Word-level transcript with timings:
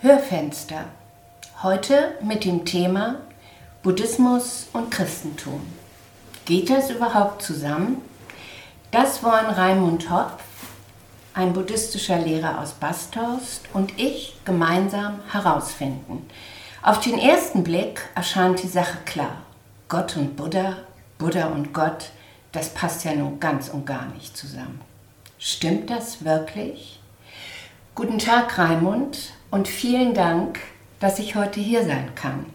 Hörfenster. 0.00 0.84
Heute 1.60 2.14
mit 2.22 2.44
dem 2.44 2.64
Thema 2.64 3.16
Buddhismus 3.82 4.68
und 4.72 4.92
Christentum. 4.92 5.60
Geht 6.44 6.70
das 6.70 6.90
überhaupt 6.90 7.42
zusammen? 7.42 8.00
Das 8.92 9.24
wollen 9.24 9.46
Raimund 9.46 10.08
Hopf, 10.08 10.40
ein 11.34 11.52
buddhistischer 11.52 12.16
Lehrer 12.16 12.60
aus 12.60 12.74
Basthorst, 12.74 13.62
und 13.72 13.98
ich 13.98 14.38
gemeinsam 14.44 15.18
herausfinden. 15.32 16.30
Auf 16.80 17.00
den 17.00 17.18
ersten 17.18 17.64
Blick 17.64 18.00
erscheint 18.14 18.62
die 18.62 18.68
Sache 18.68 18.98
klar. 19.04 19.38
Gott 19.88 20.16
und 20.16 20.36
Buddha, 20.36 20.76
Buddha 21.18 21.48
und 21.48 21.74
Gott, 21.74 22.10
das 22.52 22.68
passt 22.68 23.04
ja 23.04 23.16
nun 23.16 23.40
ganz 23.40 23.68
und 23.68 23.84
gar 23.84 24.06
nicht 24.14 24.36
zusammen. 24.36 24.80
Stimmt 25.40 25.90
das 25.90 26.24
wirklich? 26.24 27.00
Guten 27.96 28.20
Tag, 28.20 28.56
Raimund, 28.58 29.32
und 29.50 29.68
vielen 29.68 30.14
Dank, 30.14 30.58
dass 31.00 31.18
ich 31.18 31.34
heute 31.34 31.60
hier 31.60 31.84
sein 31.84 32.14
kann. 32.14 32.46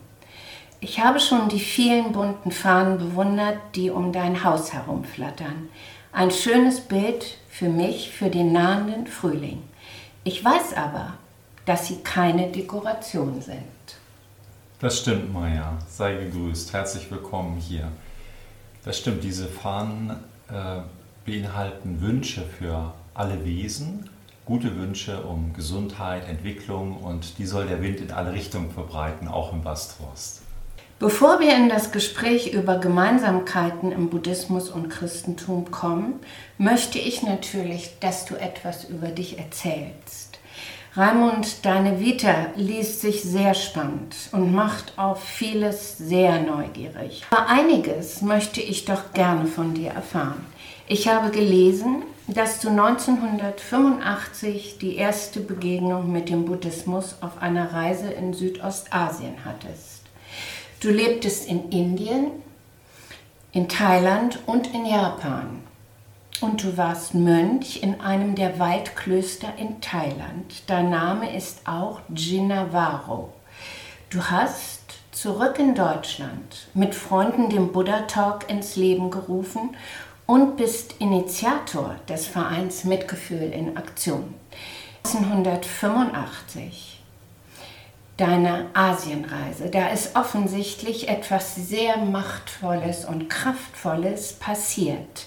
Ich 0.79 0.99
habe 0.99 1.19
schon 1.19 1.47
die 1.47 1.59
vielen 1.59 2.11
bunten 2.11 2.52
Fahnen 2.52 2.97
bewundert, 2.97 3.57
die 3.75 3.89
um 3.89 4.11
dein 4.11 4.43
Haus 4.43 4.73
herumflattern. 4.73 5.69
Ein 6.11 6.29
schönes 6.29 6.81
Bild 6.81 7.38
für 7.49 7.69
mich 7.69 8.11
für 8.11 8.29
den 8.29 8.52
nahenden 8.52 9.07
Frühling. 9.07 9.63
Ich 10.25 10.43
weiß 10.43 10.73
aber, 10.75 11.13
dass 11.66 11.88
sie 11.88 11.97
keine 12.03 12.52
Dekoration 12.52 13.41
sind. 13.41 13.63
Das 14.80 14.99
stimmt, 14.99 15.33
Maja. 15.33 15.77
Sei 15.88 16.16
gegrüßt. 16.16 16.73
Herzlich 16.73 17.09
willkommen 17.09 17.57
hier. 17.57 17.88
Das 18.83 18.97
stimmt, 18.97 19.23
diese 19.23 19.47
Fahnen 19.47 20.09
äh, 20.49 20.81
beinhalten 21.25 22.02
Wünsche 22.02 22.41
für 22.41 22.94
alle 23.13 23.45
Wesen, 23.45 24.09
gute 24.45 24.75
Wünsche 24.75 25.21
um 25.23 25.53
Gesundheit, 25.53 26.27
Entwicklung 26.27 26.97
und 26.97 27.38
die 27.38 27.45
soll 27.45 27.67
der 27.67 27.81
Wind 27.81 28.02
in 28.02 28.11
alle 28.11 28.33
Richtungen 28.33 28.72
verbreiten, 28.72 29.27
auch 29.27 29.53
im 29.53 29.61
Basthorst. 29.61 30.41
Bevor 30.99 31.39
wir 31.39 31.55
in 31.55 31.69
das 31.69 31.91
Gespräch 31.91 32.53
über 32.53 32.77
Gemeinsamkeiten 32.77 33.91
im 33.91 34.09
Buddhismus 34.09 34.69
und 34.69 34.89
Christentum 34.89 35.69
kommen, 35.71 36.19
möchte 36.58 36.99
ich 36.99 37.23
natürlich, 37.23 37.99
dass 37.99 38.25
du 38.25 38.36
etwas 38.36 38.86
über 38.86 39.08
dich 39.08 39.38
erzählst. 39.38 40.39
Raimund, 40.95 41.66
deine 41.66 41.99
Vita 41.99 42.47
liest 42.55 43.02
sich 43.02 43.23
sehr 43.23 43.55
spannend 43.55 44.16
und 44.31 44.53
macht 44.53 44.97
auf 44.97 45.23
vieles 45.23 45.97
sehr 45.97 46.39
neugierig. 46.41 47.25
Aber 47.31 47.47
einiges 47.47 48.21
möchte 48.21 48.61
ich 48.61 48.86
doch 48.86 49.11
gerne 49.14 49.47
von 49.47 49.73
dir 49.73 49.89
erfahren. 49.89 50.45
Ich 50.88 51.08
habe 51.08 51.31
gelesen, 51.31 52.03
dass 52.27 52.59
du 52.61 52.69
1985 52.69 54.77
die 54.79 54.95
erste 54.95 55.41
Begegnung 55.41 56.09
mit 56.11 56.30
dem 56.30 56.45
Buddhismus 56.45 57.17
auf 57.21 57.41
einer 57.41 57.73
Reise 57.73 58.11
in 58.11 58.33
Südostasien 58.33 59.43
hattest. 59.43 60.03
Du 60.80 60.89
lebtest 60.89 61.49
in 61.49 61.69
Indien, 61.69 62.31
in 63.52 63.67
Thailand 63.67 64.39
und 64.45 64.73
in 64.73 64.85
Japan. 64.85 65.59
Und 66.41 66.63
du 66.63 66.77
warst 66.77 67.13
Mönch 67.13 67.83
in 67.83 68.02
einem 68.02 68.35
der 68.35 68.58
Waldklöster 68.58 69.53
in 69.58 69.81
Thailand. 69.81 70.63
Dein 70.67 70.89
Name 70.89 71.35
ist 71.35 71.67
auch 71.67 71.99
Jinnavaro. 72.13 73.33
Du 74.09 74.23
hast 74.23 74.81
zurück 75.11 75.59
in 75.59 75.75
Deutschland 75.75 76.67
mit 76.73 76.95
Freunden 76.95 77.49
den 77.49 77.71
Buddha 77.71 78.02
Talk 78.02 78.49
ins 78.49 78.75
Leben 78.75 79.11
gerufen 79.11 79.75
und 80.25 80.57
bist 80.57 80.95
Initiator 80.99 81.95
des 82.07 82.27
Vereins 82.27 82.83
Mitgefühl 82.83 83.52
in 83.52 83.77
Aktion. 83.77 84.33
1985 85.05 86.93
deine 88.17 88.67
Asienreise. 88.73 89.69
Da 89.69 89.89
ist 89.89 90.15
offensichtlich 90.15 91.09
etwas 91.09 91.55
sehr 91.55 91.97
Machtvolles 91.97 93.05
und 93.05 93.30
Kraftvolles 93.30 94.33
passiert. 94.33 95.25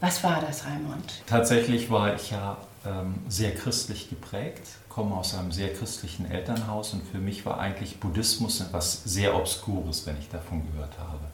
Was 0.00 0.22
war 0.24 0.42
das, 0.46 0.64
Raimund? 0.66 1.22
Tatsächlich 1.26 1.90
war 1.90 2.14
ich 2.14 2.32
ja 2.32 2.56
ähm, 2.84 3.14
sehr 3.28 3.54
christlich 3.54 4.10
geprägt, 4.10 4.62
komme 4.88 5.14
aus 5.16 5.34
einem 5.34 5.52
sehr 5.52 5.72
christlichen 5.72 6.30
Elternhaus 6.30 6.92
und 6.92 7.06
für 7.06 7.18
mich 7.18 7.46
war 7.46 7.58
eigentlich 7.58 8.00
Buddhismus 8.00 8.60
etwas 8.60 9.04
sehr 9.04 9.34
Obskures, 9.34 10.06
wenn 10.06 10.18
ich 10.18 10.28
davon 10.28 10.70
gehört 10.70 10.98
habe. 10.98 11.24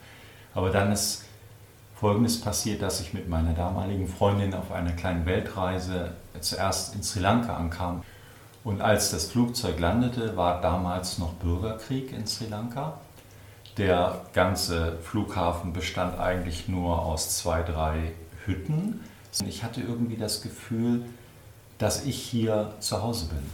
Aber 0.55 0.71
dann 0.71 0.93
ist 0.93 1.25
Folgendes 2.03 2.41
passiert, 2.41 2.83
dass 2.83 3.01
ich 3.01 3.15
mit 3.15 3.29
meiner 3.29 3.53
damaligen 3.53 4.09
Freundin 4.09 4.55
auf 4.55 4.73
einer 4.73 4.91
kleinen 4.91 5.25
Weltreise 5.25 6.11
zuerst 6.41 6.97
in 6.97 7.05
Sri 7.05 7.21
Lanka 7.21 7.57
ankam. 7.57 8.03
Und 8.65 8.81
als 8.81 9.13
das 9.13 9.27
Flugzeug 9.27 9.79
landete, 9.79 10.37
war 10.37 10.61
damals 10.61 11.19
noch 11.19 11.35
Bürgerkrieg 11.35 12.13
in 12.13 12.27
Sri 12.27 12.49
Lanka. 12.49 12.99
Der 13.77 14.21
ganze 14.33 14.99
Flughafen 15.01 15.73
bestand 15.73 16.19
eigentlich 16.19 16.67
nur 16.67 17.01
aus 17.03 17.39
zwei, 17.39 17.63
drei 17.63 18.15
Hütten. 18.47 18.99
Und 19.39 19.47
ich 19.47 19.63
hatte 19.63 19.81
irgendwie 19.81 20.17
das 20.17 20.43
Gefühl, 20.43 21.05
dass 21.79 22.05
ich 22.05 22.21
hier 22.21 22.75
zu 22.81 23.01
Hause 23.01 23.27
bin. 23.27 23.49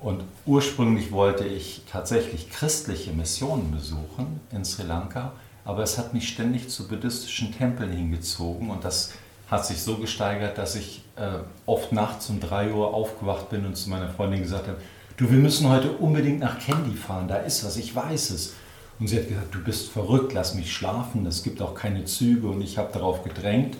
Und 0.00 0.24
ursprünglich 0.46 1.12
wollte 1.12 1.44
ich 1.44 1.84
tatsächlich 1.88 2.50
christliche 2.50 3.12
Missionen 3.12 3.70
besuchen 3.70 4.40
in 4.50 4.64
Sri 4.64 4.82
Lanka 4.82 5.30
aber 5.64 5.82
es 5.82 5.98
hat 5.98 6.14
mich 6.14 6.28
ständig 6.28 6.68
zu 6.68 6.88
buddhistischen 6.88 7.56
Tempeln 7.56 7.92
hingezogen 7.92 8.70
und 8.70 8.84
das 8.84 9.12
hat 9.50 9.66
sich 9.66 9.82
so 9.82 9.96
gesteigert, 9.96 10.56
dass 10.58 10.74
ich 10.74 11.02
äh, 11.16 11.40
oft 11.66 11.92
nachts 11.92 12.30
um 12.30 12.40
3 12.40 12.72
Uhr 12.72 12.94
aufgewacht 12.94 13.50
bin 13.50 13.66
und 13.66 13.76
zu 13.76 13.90
meiner 13.90 14.08
Freundin 14.08 14.42
gesagt 14.42 14.66
habe, 14.66 14.78
du, 15.16 15.30
wir 15.30 15.38
müssen 15.38 15.68
heute 15.68 15.92
unbedingt 15.92 16.40
nach 16.40 16.58
Candy 16.58 16.96
fahren, 16.96 17.28
da 17.28 17.36
ist 17.36 17.64
was, 17.64 17.76
ich 17.76 17.94
weiß 17.94 18.30
es. 18.30 18.54
Und 18.98 19.08
sie 19.08 19.18
hat 19.18 19.28
gesagt, 19.28 19.54
du 19.54 19.62
bist 19.62 19.90
verrückt, 19.90 20.32
lass 20.32 20.54
mich 20.54 20.72
schlafen, 20.72 21.26
es 21.26 21.42
gibt 21.42 21.60
auch 21.60 21.74
keine 21.74 22.04
Züge 22.04 22.48
und 22.48 22.62
ich 22.62 22.78
habe 22.78 22.92
darauf 22.92 23.24
gedrängt. 23.24 23.76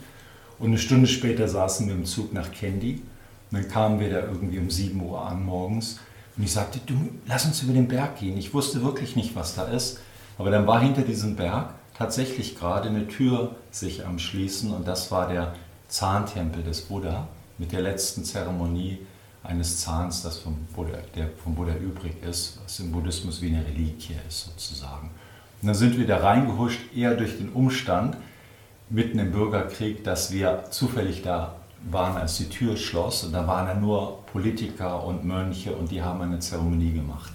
Und 0.58 0.68
eine 0.68 0.78
Stunde 0.78 1.06
später 1.06 1.48
saßen 1.48 1.86
wir 1.86 1.94
im 1.94 2.04
Zug 2.04 2.32
nach 2.32 2.50
Candy 2.52 3.02
und 3.50 3.58
dann 3.58 3.68
kamen 3.68 3.98
wir 3.98 4.10
da 4.10 4.20
irgendwie 4.20 4.58
um 4.58 4.70
7 4.70 5.00
Uhr 5.00 5.20
an 5.20 5.44
morgens 5.44 5.98
und 6.36 6.44
ich 6.44 6.52
sagte, 6.52 6.80
du, 6.86 6.94
lass 7.26 7.44
uns 7.44 7.62
über 7.62 7.72
den 7.72 7.88
Berg 7.88 8.18
gehen. 8.18 8.38
Ich 8.38 8.54
wusste 8.54 8.82
wirklich 8.82 9.16
nicht, 9.16 9.34
was 9.34 9.54
da 9.54 9.64
ist. 9.64 10.00
Aber 10.38 10.50
dann 10.50 10.66
war 10.66 10.80
hinter 10.80 11.02
diesem 11.02 11.36
Berg 11.36 11.70
tatsächlich 11.96 12.58
gerade 12.58 12.88
eine 12.88 13.06
Tür 13.08 13.54
sich 13.70 14.06
am 14.06 14.18
Schließen 14.18 14.72
und 14.72 14.88
das 14.88 15.10
war 15.10 15.28
der 15.28 15.54
Zahntempel 15.88 16.62
des 16.62 16.82
Buddha 16.82 17.28
mit 17.58 17.72
der 17.72 17.82
letzten 17.82 18.24
Zeremonie 18.24 18.98
eines 19.44 19.80
Zahns, 19.80 20.22
das 20.22 20.38
vom 20.38 20.56
Buddha, 20.74 20.98
der 21.14 21.28
vom 21.42 21.54
Buddha 21.54 21.74
übrig 21.74 22.22
ist, 22.22 22.58
was 22.62 22.80
im 22.80 22.92
Buddhismus 22.92 23.42
wie 23.42 23.48
eine 23.48 23.64
Reliquie 23.66 24.16
ist 24.28 24.46
sozusagen. 24.46 25.10
Und 25.60 25.68
dann 25.68 25.74
sind 25.74 25.98
wir 25.98 26.06
da 26.06 26.18
reingehuscht, 26.18 26.80
eher 26.94 27.14
durch 27.14 27.36
den 27.38 27.50
Umstand, 27.50 28.16
mitten 28.88 29.18
im 29.18 29.32
Bürgerkrieg, 29.32 30.04
dass 30.04 30.32
wir 30.32 30.64
zufällig 30.70 31.22
da 31.22 31.56
waren, 31.90 32.16
als 32.16 32.36
die 32.36 32.48
Tür 32.48 32.76
schloss. 32.76 33.24
Und 33.24 33.32
da 33.32 33.46
waren 33.46 33.66
ja 33.66 33.74
nur 33.74 34.24
Politiker 34.26 35.04
und 35.04 35.24
Mönche 35.24 35.74
und 35.74 35.90
die 35.90 36.02
haben 36.02 36.20
eine 36.20 36.38
Zeremonie 36.38 36.92
gemacht. 36.92 37.32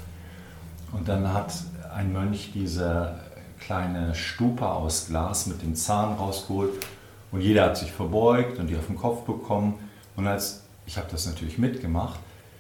Und 0.92 1.08
dann 1.08 1.34
hat 1.34 1.54
ein 1.98 2.14
Mönch 2.14 2.52
diese 2.54 3.20
kleine 3.60 4.14
Stupa 4.14 4.74
aus 4.74 5.08
Glas 5.08 5.48
mit 5.48 5.64
dem 5.64 5.76
Zahn 5.76 6.14
rausgeholt 6.14 6.86
und 7.32 7.42
jeder 7.42 7.66
hat 7.66 7.78
sich 7.78 7.92
verbeugt 7.92 8.60
und 8.60 8.68
die 8.68 8.78
auf 8.78 8.86
den 8.86 8.96
Kopf 8.96 9.26
bekommen. 9.26 9.74
Und 10.16 10.28
als 10.28 10.64
ich 10.86 10.98
habe 10.98 11.08
das 11.12 11.26
natürlich 11.26 11.58
mitgemacht, 11.58 12.20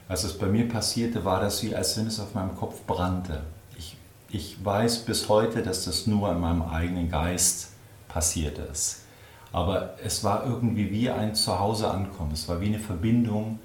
als 0.09 0.23
es 0.23 0.37
bei 0.37 0.47
mir 0.47 0.67
passierte, 0.67 1.23
war 1.23 1.39
das 1.39 1.61
wie, 1.61 1.75
als 1.75 1.97
wenn 1.97 2.07
es 2.07 2.19
auf 2.19 2.33
meinem 2.33 2.55
Kopf 2.55 2.81
brannte. 2.87 3.43
Ich, 3.77 3.95
ich 4.29 4.65
weiß 4.65 5.05
bis 5.05 5.29
heute, 5.29 5.61
dass 5.61 5.85
das 5.85 6.07
nur 6.07 6.31
in 6.31 6.39
meinem 6.39 6.63
eigenen 6.63 7.09
Geist 7.09 7.69
passiert 8.07 8.57
ist. 8.57 9.01
Aber 9.51 9.93
es 10.03 10.23
war 10.23 10.45
irgendwie 10.45 10.89
wie 10.89 11.11
ein 11.11 11.35
Zuhause 11.35 11.91
ankommen. 11.91 12.31
Es 12.33 12.49
war 12.49 12.59
wie 12.59 12.67
eine 12.67 12.79
Verbindung, 12.79 13.59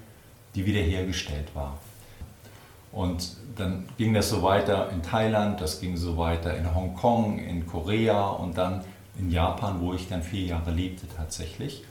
die 0.53 0.65
wiederhergestellt 0.65 1.55
war. 1.55 1.79
Und 2.93 3.37
dann 3.55 3.87
ging 3.97 4.13
das 4.13 4.29
so 4.29 4.43
weiter 4.43 4.89
in 4.91 5.01
Thailand, 5.01 5.59
das 5.59 5.81
ging 5.81 5.97
so 5.97 6.17
weiter 6.17 6.55
in 6.55 6.73
Hongkong, 6.73 7.39
in 7.39 7.65
Korea 7.67 8.27
und 8.29 8.57
dann 8.57 8.83
in 9.17 9.31
Japan, 9.31 9.79
wo 9.79 9.93
ich 9.93 10.07
dann 10.07 10.23
vier 10.23 10.45
Jahre 10.45 10.71
lebte 10.71 11.07
tatsächlich. 11.15 11.83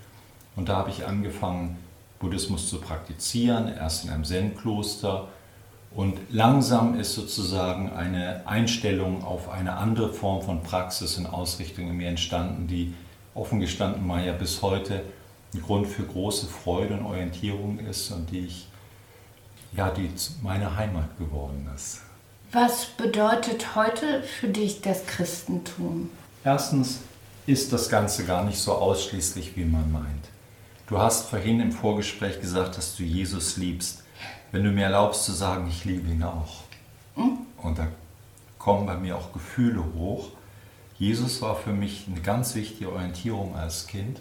Und 0.56 0.68
da 0.68 0.76
habe 0.76 0.90
ich 0.90 1.06
angefangen, 1.06 1.78
Buddhismus 2.20 2.68
zu 2.68 2.80
praktizieren, 2.80 3.68
erst 3.68 4.04
in 4.04 4.10
einem 4.10 4.24
Zen-Kloster. 4.24 5.28
Und 5.94 6.18
langsam 6.30 6.98
ist 6.98 7.14
sozusagen 7.14 7.90
eine 7.92 8.46
Einstellung 8.46 9.24
auf 9.24 9.50
eine 9.50 9.76
andere 9.76 10.12
Form 10.12 10.40
von 10.40 10.62
Praxis 10.62 11.18
und 11.18 11.26
Ausrichtung 11.26 11.90
in 11.90 11.96
mir 11.96 12.08
entstanden, 12.08 12.66
die 12.68 12.94
offen 13.34 13.60
gestanden 13.60 14.06
mal 14.06 14.24
ja 14.24 14.32
bis 14.32 14.62
heute 14.62 15.02
ein 15.52 15.60
Grund 15.60 15.86
für 15.86 16.04
große 16.04 16.46
Freude 16.46 16.94
und 16.94 17.06
Orientierung 17.06 17.78
ist 17.80 18.10
und 18.10 18.30
die 18.30 18.46
ich 18.46 18.68
ja, 19.76 19.90
die 19.90 20.10
meine 20.42 20.76
Heimat 20.76 21.16
geworden 21.18 21.68
ist. 21.74 22.00
Was 22.52 22.84
bedeutet 22.84 23.74
heute 23.74 24.22
für 24.22 24.48
dich 24.48 24.82
das 24.82 25.06
Christentum? 25.06 26.10
Erstens 26.44 27.00
ist 27.46 27.72
das 27.72 27.88
Ganze 27.88 28.24
gar 28.24 28.44
nicht 28.44 28.58
so 28.58 28.72
ausschließlich, 28.72 29.56
wie 29.56 29.64
man 29.64 29.90
meint. 29.90 30.28
Du 30.86 30.98
hast 30.98 31.30
vorhin 31.30 31.60
im 31.60 31.72
Vorgespräch 31.72 32.40
gesagt, 32.40 32.76
dass 32.76 32.96
du 32.96 33.02
Jesus 33.02 33.56
liebst. 33.56 34.02
Wenn 34.50 34.64
du 34.64 34.70
mir 34.70 34.84
erlaubst 34.84 35.24
zu 35.24 35.32
sagen, 35.32 35.66
ich 35.68 35.84
liebe 35.86 36.10
ihn 36.10 36.22
auch. 36.22 36.64
Hm? 37.14 37.38
Und 37.62 37.78
da 37.78 37.88
kommen 38.58 38.86
bei 38.86 38.96
mir 38.96 39.16
auch 39.16 39.32
Gefühle 39.32 39.82
hoch. 39.94 40.28
Jesus 40.98 41.40
war 41.40 41.56
für 41.56 41.72
mich 41.72 42.06
eine 42.06 42.20
ganz 42.20 42.54
wichtige 42.54 42.92
Orientierung 42.92 43.56
als 43.56 43.86
Kind 43.86 44.20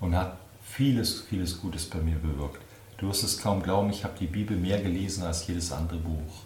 und 0.00 0.16
hat 0.16 0.38
vieles, 0.64 1.20
vieles 1.20 1.60
Gutes 1.60 1.84
bei 1.88 1.98
mir 1.98 2.16
bewirkt. 2.16 2.62
Du 2.98 3.08
wirst 3.08 3.24
es 3.24 3.40
kaum 3.40 3.62
glauben, 3.62 3.90
ich 3.90 4.04
habe 4.04 4.14
die 4.18 4.26
Bibel 4.26 4.56
mehr 4.56 4.80
gelesen 4.80 5.24
als 5.24 5.46
jedes 5.46 5.72
andere 5.72 5.98
Buch. 5.98 6.42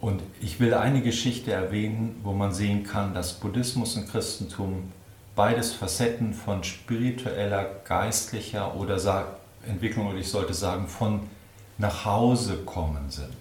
Und 0.00 0.22
ich 0.40 0.58
will 0.58 0.74
eine 0.74 1.02
Geschichte 1.02 1.52
erwähnen, 1.52 2.20
wo 2.22 2.32
man 2.32 2.52
sehen 2.52 2.84
kann, 2.84 3.14
dass 3.14 3.34
Buddhismus 3.34 3.96
und 3.96 4.08
Christentum 4.10 4.92
beides 5.36 5.72
Facetten 5.72 6.34
von 6.34 6.62
spiritueller, 6.64 7.64
geistlicher 7.84 8.74
oder 8.76 8.98
Entwicklung, 9.66 10.08
oder 10.08 10.18
ich 10.18 10.28
sollte 10.28 10.54
sagen, 10.54 10.88
von 10.88 11.20
nach 11.78 12.04
Hause 12.04 12.58
kommen 12.64 13.10
sind. 13.10 13.36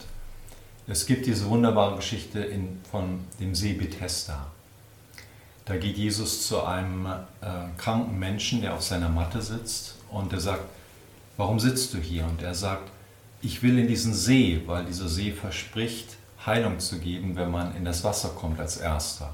Es 0.87 1.05
gibt 1.05 1.25
diese 1.25 1.47
wunderbare 1.49 1.95
Geschichte 1.95 2.39
in, 2.39 2.79
von 2.89 3.19
dem 3.39 3.55
See 3.55 3.73
Bethesda. 3.73 4.47
Da 5.65 5.77
geht 5.77 5.97
Jesus 5.97 6.47
zu 6.47 6.63
einem 6.63 7.05
äh, 7.05 7.47
kranken 7.77 8.17
Menschen, 8.17 8.61
der 8.61 8.73
auf 8.73 8.81
seiner 8.81 9.09
Matte 9.09 9.41
sitzt, 9.41 9.95
und 10.09 10.33
er 10.33 10.39
sagt, 10.39 10.63
warum 11.41 11.59
sitzt 11.59 11.95
du 11.95 11.97
hier? 11.97 12.25
Und 12.25 12.43
er 12.43 12.53
sagt, 12.53 12.91
ich 13.41 13.63
will 13.63 13.79
in 13.79 13.87
diesen 13.87 14.13
See, 14.13 14.61
weil 14.67 14.85
dieser 14.85 15.09
See 15.09 15.31
verspricht, 15.31 16.17
Heilung 16.45 16.79
zu 16.79 16.99
geben, 16.99 17.35
wenn 17.35 17.49
man 17.49 17.75
in 17.75 17.83
das 17.83 18.03
Wasser 18.03 18.29
kommt 18.29 18.59
als 18.59 18.77
erster. 18.77 19.33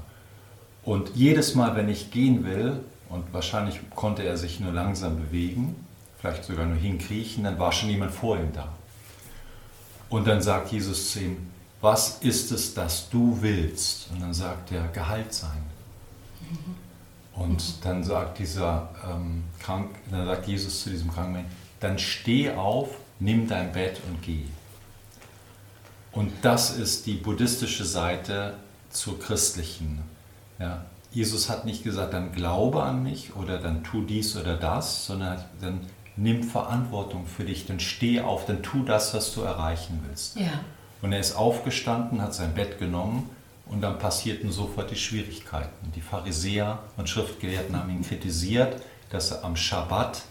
Und 0.84 1.10
jedes 1.14 1.54
Mal, 1.54 1.76
wenn 1.76 1.90
ich 1.90 2.10
gehen 2.10 2.46
will, 2.46 2.80
und 3.10 3.30
wahrscheinlich 3.34 3.80
konnte 3.94 4.22
er 4.22 4.38
sich 4.38 4.58
nur 4.58 4.72
langsam 4.72 5.16
bewegen, 5.16 5.76
vielleicht 6.18 6.44
sogar 6.44 6.64
nur 6.64 6.78
hinkriechen, 6.78 7.44
dann 7.44 7.58
war 7.58 7.72
schon 7.72 7.90
jemand 7.90 8.12
vor 8.12 8.38
ihm 8.38 8.54
da. 8.54 8.72
Und 10.08 10.26
dann 10.26 10.40
sagt 10.40 10.72
Jesus 10.72 11.12
zu 11.12 11.20
ihm, 11.20 11.36
was 11.82 12.20
ist 12.20 12.50
es, 12.52 12.72
das 12.72 13.10
du 13.10 13.36
willst? 13.42 14.08
Und 14.10 14.22
dann 14.22 14.32
sagt 14.32 14.72
er, 14.72 14.88
Gehalt 14.88 15.34
sein. 15.34 15.62
Und 17.34 17.84
dann 17.84 18.02
sagt 18.02 18.38
dieser 18.38 18.88
ähm, 19.06 19.44
Krank, 19.58 19.90
dann 20.10 20.24
sagt 20.24 20.48
Jesus 20.48 20.82
zu 20.82 20.88
diesem 20.88 21.12
Kranken, 21.12 21.44
dann 21.80 21.98
steh 21.98 22.50
auf, 22.50 22.90
nimm 23.20 23.48
dein 23.48 23.72
Bett 23.72 24.00
und 24.08 24.22
geh. 24.22 24.44
Und 26.12 26.32
das 26.42 26.76
ist 26.76 27.06
die 27.06 27.14
buddhistische 27.14 27.84
Seite 27.84 28.54
zur 28.90 29.20
christlichen. 29.20 30.02
Ja, 30.58 30.84
Jesus 31.12 31.48
hat 31.48 31.64
nicht 31.64 31.84
gesagt, 31.84 32.12
dann 32.12 32.32
glaube 32.32 32.82
an 32.82 33.02
mich 33.02 33.36
oder 33.36 33.58
dann 33.58 33.84
tu 33.84 34.02
dies 34.02 34.36
oder 34.36 34.56
das, 34.56 35.06
sondern 35.06 35.42
dann 35.60 35.80
nimm 36.16 36.42
Verantwortung 36.42 37.26
für 37.26 37.44
dich, 37.44 37.66
dann 37.66 37.80
steh 37.80 38.20
auf, 38.20 38.46
dann 38.46 38.62
tu 38.62 38.82
das, 38.82 39.14
was 39.14 39.32
du 39.32 39.42
erreichen 39.42 40.02
willst. 40.06 40.36
Ja. 40.36 40.60
Und 41.00 41.12
er 41.12 41.20
ist 41.20 41.36
aufgestanden, 41.36 42.20
hat 42.20 42.34
sein 42.34 42.54
Bett 42.54 42.78
genommen 42.78 43.30
und 43.66 43.80
dann 43.80 43.98
passierten 43.98 44.50
sofort 44.50 44.90
die 44.90 44.96
Schwierigkeiten. 44.96 45.92
Die 45.94 46.00
Pharisäer 46.00 46.80
und 46.96 47.08
Schriftgelehrten 47.08 47.76
haben 47.76 47.90
ihn 47.90 48.02
kritisiert, 48.02 48.82
dass 49.10 49.30
er 49.30 49.44
am 49.44 49.56
Schabbat 49.56 50.22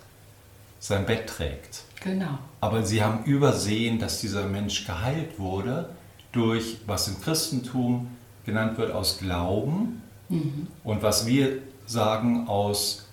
sein 0.80 1.06
Bett 1.06 1.28
trägt. 1.28 1.84
Genau. 2.04 2.38
Aber 2.62 2.84
sie 2.84 3.04
haben 3.04 3.24
übersehen, 3.26 4.00
dass 4.00 4.22
dieser 4.22 4.46
Mensch 4.46 4.86
geheilt 4.86 5.40
wurde 5.40 5.90
durch, 6.32 6.78
was 6.86 7.08
im 7.08 7.20
Christentum 7.22 8.08
genannt 8.46 8.78
wird, 8.78 8.92
aus 8.92 9.20
Glauben 9.20 10.02
mhm. 10.30 10.68
und 10.84 11.04
was 11.04 11.26
wir 11.26 11.60
sagen, 11.86 12.48
aus 12.48 13.06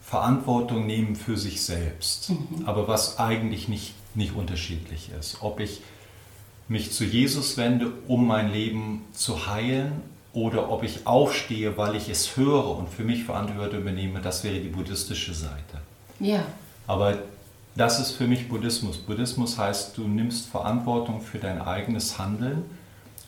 Verantwortung 0.00 0.86
nehmen 0.86 1.16
für 1.16 1.36
sich 1.36 1.62
selbst. 1.62 2.30
Mhm. 2.30 2.66
Aber 2.66 2.86
was 2.86 3.18
eigentlich 3.18 3.68
nicht, 3.68 3.94
nicht 4.14 4.34
unterschiedlich 4.34 5.10
ist. 5.18 5.38
Ob 5.40 5.60
ich 5.60 5.80
mich 6.68 6.92
zu 6.92 7.04
Jesus 7.04 7.56
wende, 7.56 7.92
um 8.06 8.26
mein 8.26 8.52
Leben 8.52 9.04
zu 9.12 9.46
heilen, 9.46 10.02
oder 10.36 10.70
ob 10.70 10.82
ich 10.82 11.06
aufstehe, 11.06 11.78
weil 11.78 11.96
ich 11.96 12.10
es 12.10 12.36
höre 12.36 12.76
und 12.76 12.90
für 12.90 13.04
mich 13.04 13.24
Verantwortung 13.24 13.80
übernehme, 13.80 14.20
das 14.20 14.44
wäre 14.44 14.60
die 14.60 14.68
buddhistische 14.68 15.32
Seite. 15.32 15.80
Ja. 16.20 16.44
Aber 16.86 17.18
das 17.74 18.00
ist 18.00 18.12
für 18.12 18.26
mich 18.26 18.48
Buddhismus. 18.48 18.98
Buddhismus 18.98 19.58
heißt, 19.58 19.96
du 19.98 20.08
nimmst 20.08 20.48
Verantwortung 20.48 21.20
für 21.20 21.38
dein 21.38 21.60
eigenes 21.60 22.18
Handeln 22.18 22.64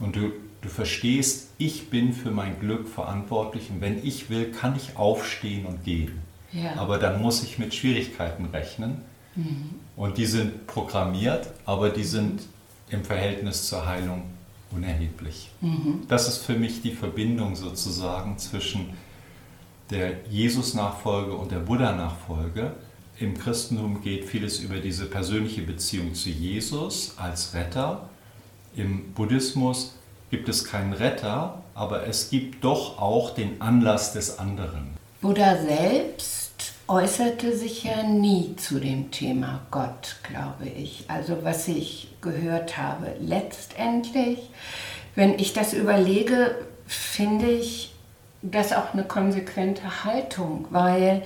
und 0.01 0.17
du, 0.17 0.33
du 0.63 0.69
verstehst, 0.69 1.51
ich 1.59 1.91
bin 1.91 2.13
für 2.13 2.31
mein 2.31 2.59
Glück 2.61 2.89
verantwortlich 2.89 3.71
und 3.71 3.81
wenn 3.81 4.05
ich 4.05 4.31
will, 4.31 4.51
kann 4.51 4.75
ich 4.77 4.97
aufstehen 4.97 5.67
und 5.67 5.85
gehen. 5.85 6.13
Ja. 6.53 6.77
Aber 6.77 6.99
dann 6.99 7.21
muss 7.21 7.43
ich 7.43 7.59
mit 7.59 7.75
Schwierigkeiten 7.75 8.47
rechnen. 8.47 9.03
Mhm. 9.35 9.75
Und 9.97 10.17
die 10.17 10.27
sind 10.27 10.67
programmiert, 10.67 11.49
aber 11.67 11.91
die 11.91 12.05
sind 12.05 12.43
im 12.89 13.05
Verhältnis 13.05 13.69
zur 13.69 13.87
Heilung 13.87 14.23
unerheblich. 14.71 15.51
Mhm. 15.61 16.03
Das 16.09 16.29
ist 16.29 16.39
für 16.39 16.55
mich 16.55 16.83
die 16.83 16.93
Verbindung 16.93 17.55
sozusagen 17.55 18.39
zwischen 18.39 18.91
der 19.91 20.25
Jesus-Nachfolge 20.31 21.33
und 21.35 21.51
der 21.51 21.59
Buddha-Nachfolge 21.59 22.73
im 23.21 23.37
Christentum 23.37 24.03
geht 24.03 24.25
vieles 24.25 24.61
über 24.61 24.77
diese 24.77 25.07
persönliche 25.07 25.63
Beziehung 25.63 26.15
zu 26.15 26.31
Jesus 26.31 27.15
als 27.17 27.55
Retter. 27.55 28.09
Im 28.77 29.13
Buddhismus 29.13 29.95
gibt 30.31 30.49
es 30.49 30.65
keinen 30.65 30.93
Retter, 30.93 31.63
aber 31.75 32.07
es 32.07 32.31
gibt 32.31 32.65
doch 32.65 32.99
auch 33.01 33.31
den 33.31 33.61
Anlass 33.61 34.13
des 34.13 34.39
anderen. 34.39 34.97
Buddha 35.21 35.57
selbst 35.57 36.75
äußerte 36.87 37.57
sich 37.57 37.85
ja 37.85 38.05
nie 38.05 38.55
zu 38.57 38.79
dem 38.79 39.11
Thema 39.11 39.63
Gott, 39.71 40.17
glaube 40.23 40.69
ich. 40.69 41.05
Also 41.09 41.39
was 41.43 41.67
ich 41.67 42.09
gehört 42.21 42.79
habe. 42.79 43.15
Letztendlich, 43.21 44.51
wenn 45.15 45.39
ich 45.39 45.53
das 45.53 45.73
überlege, 45.73 46.55
finde 46.87 47.51
ich 47.51 47.93
das 48.43 48.73
auch 48.73 48.95
eine 48.95 49.05
konsequente 49.05 50.05
Haltung, 50.05 50.67
weil 50.71 51.23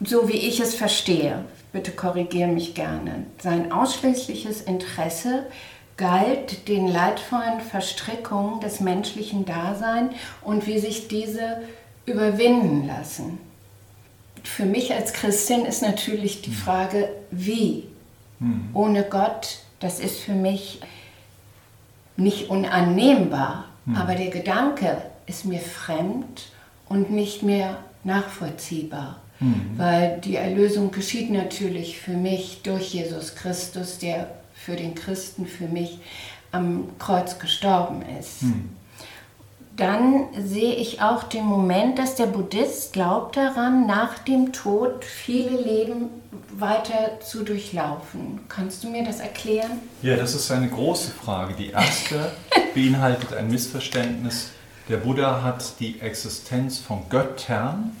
so 0.00 0.28
wie 0.28 0.36
ich 0.36 0.60
es 0.60 0.74
verstehe, 0.74 1.44
bitte 1.72 1.92
korrigiere 1.92 2.48
mich 2.48 2.74
gerne, 2.74 3.24
sein 3.42 3.72
ausschließliches 3.72 4.62
Interesse 4.62 5.46
galt 5.96 6.68
den 6.68 6.86
leidvollen 6.86 7.60
Verstrickungen 7.60 8.60
des 8.60 8.80
menschlichen 8.80 9.44
Daseins 9.44 10.14
und 10.42 10.66
wie 10.66 10.78
sich 10.78 11.08
diese 11.08 11.62
überwinden 12.06 12.86
lassen. 12.86 13.38
Für 14.44 14.64
mich 14.64 14.94
als 14.94 15.12
Christin 15.12 15.66
ist 15.66 15.82
natürlich 15.82 16.40
die 16.40 16.50
hm. 16.50 16.56
Frage, 16.56 17.08
wie? 17.30 17.84
Hm. 18.38 18.70
Ohne 18.72 19.02
Gott, 19.02 19.58
das 19.80 20.00
ist 20.00 20.18
für 20.20 20.32
mich 20.32 20.80
nicht 22.16 22.48
unannehmbar, 22.48 23.66
hm. 23.84 23.96
aber 23.96 24.14
der 24.14 24.30
Gedanke 24.30 25.02
ist 25.26 25.44
mir 25.44 25.60
fremd 25.60 26.46
und 26.88 27.10
nicht 27.10 27.42
mehr 27.42 27.78
nachvollziehbar. 28.04 29.20
Mhm. 29.40 29.72
Weil 29.76 30.20
die 30.20 30.36
Erlösung 30.36 30.90
geschieht 30.90 31.30
natürlich 31.30 31.98
für 31.98 32.12
mich 32.12 32.60
durch 32.62 32.94
Jesus 32.94 33.34
Christus, 33.34 33.98
der 33.98 34.28
für 34.54 34.76
den 34.76 34.94
Christen, 34.94 35.46
für 35.46 35.68
mich 35.68 35.98
am 36.52 36.98
Kreuz 36.98 37.38
gestorben 37.38 38.02
ist. 38.18 38.42
Mhm. 38.42 38.70
Dann 39.76 40.24
sehe 40.36 40.74
ich 40.74 41.00
auch 41.02 41.22
den 41.22 41.44
Moment, 41.44 42.00
dass 42.00 42.16
der 42.16 42.26
Buddhist 42.26 42.92
glaubt 42.92 43.36
daran, 43.36 43.86
nach 43.86 44.18
dem 44.18 44.52
Tod 44.52 45.04
viele 45.04 45.50
Leben 45.50 46.08
weiter 46.50 47.20
zu 47.20 47.44
durchlaufen. 47.44 48.40
Kannst 48.48 48.82
du 48.82 48.88
mir 48.88 49.04
das 49.04 49.20
erklären? 49.20 49.78
Ja, 50.02 50.16
das 50.16 50.34
ist 50.34 50.50
eine 50.50 50.68
große 50.68 51.12
Frage. 51.12 51.54
Die 51.54 51.70
erste 51.70 52.32
beinhaltet 52.74 53.32
ein 53.34 53.48
Missverständnis. 53.48 54.50
Der 54.88 54.96
Buddha 54.96 55.42
hat 55.42 55.78
die 55.78 56.00
Existenz 56.00 56.78
von 56.78 57.02
Göttern 57.08 57.92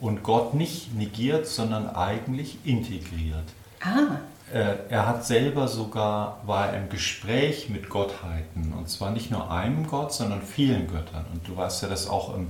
und 0.00 0.22
Gott 0.22 0.54
nicht 0.54 0.94
negiert, 0.94 1.46
sondern 1.46 1.88
eigentlich 1.88 2.58
integriert. 2.64 3.44
Ah. 3.80 4.18
Er 4.50 5.06
hat 5.06 5.26
selber 5.26 5.68
sogar, 5.68 6.40
war 6.46 6.72
im 6.72 6.88
Gespräch 6.88 7.68
mit 7.68 7.90
Gottheiten 7.90 8.72
und 8.72 8.88
zwar 8.88 9.10
nicht 9.10 9.30
nur 9.30 9.50
einem 9.50 9.86
Gott, 9.86 10.14
sondern 10.14 10.40
vielen 10.40 10.86
Göttern. 10.86 11.26
Und 11.32 11.46
du 11.46 11.54
weißt 11.54 11.82
ja, 11.82 11.88
dass 11.88 12.08
auch 12.08 12.34
im, 12.34 12.48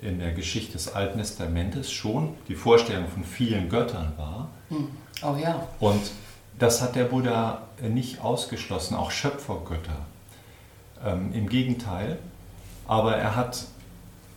in 0.00 0.20
der 0.20 0.32
Geschichte 0.32 0.74
des 0.74 0.94
Alten 0.94 1.18
Testamentes 1.18 1.90
schon 1.90 2.34
die 2.46 2.54
Vorstellung 2.54 3.08
von 3.08 3.24
vielen 3.24 3.68
Göttern 3.68 4.12
war. 4.16 4.48
Hm. 4.68 4.90
Oh 5.22 5.36
ja. 5.42 5.66
Und 5.80 6.02
das 6.56 6.82
hat 6.82 6.94
der 6.94 7.04
Buddha 7.04 7.62
nicht 7.82 8.20
ausgeschlossen, 8.20 8.94
auch 8.94 9.10
Schöpfergötter. 9.10 10.06
Ähm, 11.04 11.32
Im 11.32 11.48
Gegenteil, 11.48 12.18
aber 12.86 13.16
er 13.16 13.34
hat 13.34 13.64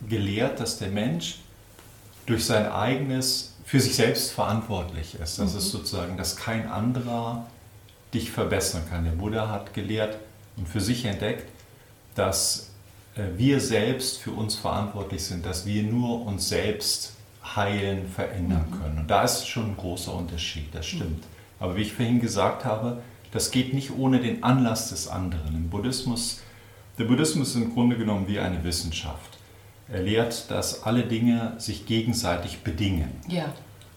gelehrt, 0.08 0.58
dass 0.58 0.78
der 0.78 0.88
Mensch 0.88 1.38
durch 2.26 2.44
sein 2.44 2.70
eigenes, 2.70 3.54
für 3.64 3.80
sich 3.80 3.96
selbst 3.96 4.32
verantwortlich 4.32 5.14
ist. 5.14 5.38
Das 5.38 5.52
mhm. 5.52 5.58
ist 5.58 5.70
sozusagen, 5.70 6.16
dass 6.16 6.36
kein 6.36 6.68
anderer 6.68 7.46
dich 8.12 8.30
verbessern 8.30 8.82
kann. 8.90 9.04
Der 9.04 9.12
Buddha 9.12 9.48
hat 9.48 9.74
gelehrt 9.74 10.18
und 10.56 10.68
für 10.68 10.80
sich 10.80 11.04
entdeckt, 11.04 11.48
dass 12.14 12.70
äh, 13.16 13.22
wir 13.36 13.60
selbst 13.60 14.18
für 14.18 14.32
uns 14.32 14.56
verantwortlich 14.56 15.24
sind, 15.24 15.46
dass 15.46 15.66
wir 15.66 15.82
nur 15.82 16.26
uns 16.26 16.48
selbst 16.48 17.14
heilen, 17.56 18.08
verändern 18.08 18.66
mhm. 18.70 18.82
können. 18.82 18.98
Und 18.98 19.10
da 19.10 19.22
ist 19.22 19.46
schon 19.46 19.70
ein 19.70 19.76
großer 19.76 20.14
Unterschied, 20.14 20.74
das 20.74 20.86
stimmt. 20.86 21.24
Aber 21.58 21.76
wie 21.76 21.82
ich 21.82 21.92
vorhin 21.92 22.20
gesagt 22.20 22.64
habe, 22.64 23.02
das 23.32 23.50
geht 23.50 23.72
nicht 23.72 23.90
ohne 23.96 24.20
den 24.20 24.42
Anlass 24.42 24.90
des 24.90 25.08
anderen. 25.08 25.54
Im 25.54 25.70
Buddhismus, 25.70 26.40
der 26.98 27.04
Buddhismus 27.04 27.50
ist 27.50 27.56
im 27.56 27.72
Grunde 27.72 27.96
genommen 27.96 28.28
wie 28.28 28.38
eine 28.38 28.62
Wissenschaft. 28.62 29.38
Er 29.90 30.02
lehrt, 30.02 30.50
dass 30.50 30.84
alle 30.84 31.04
Dinge 31.04 31.54
sich 31.58 31.86
gegenseitig 31.86 32.60
bedingen. 32.62 33.10
Ja. 33.28 33.52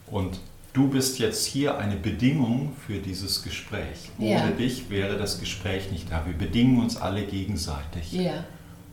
Und 0.08 0.40
du 0.74 0.90
bist 0.90 1.20
jetzt 1.20 1.46
hier 1.46 1.78
eine 1.78 1.96
Bedingung 1.96 2.74
für 2.86 3.00
dieses 3.00 3.44
Gespräch. 3.44 4.12
Ohne 4.18 4.30
ja. 4.30 4.52
dich 4.52 4.90
wäre 4.90 5.18
das 5.18 5.40
Gespräch 5.40 5.92
nicht 5.92 6.12
da. 6.12 6.26
Wir 6.26 6.38
bedingen 6.38 6.82
uns 6.82 6.98
alle 6.98 7.24
gegenseitig. 7.24 8.12
Ja. 8.12 8.44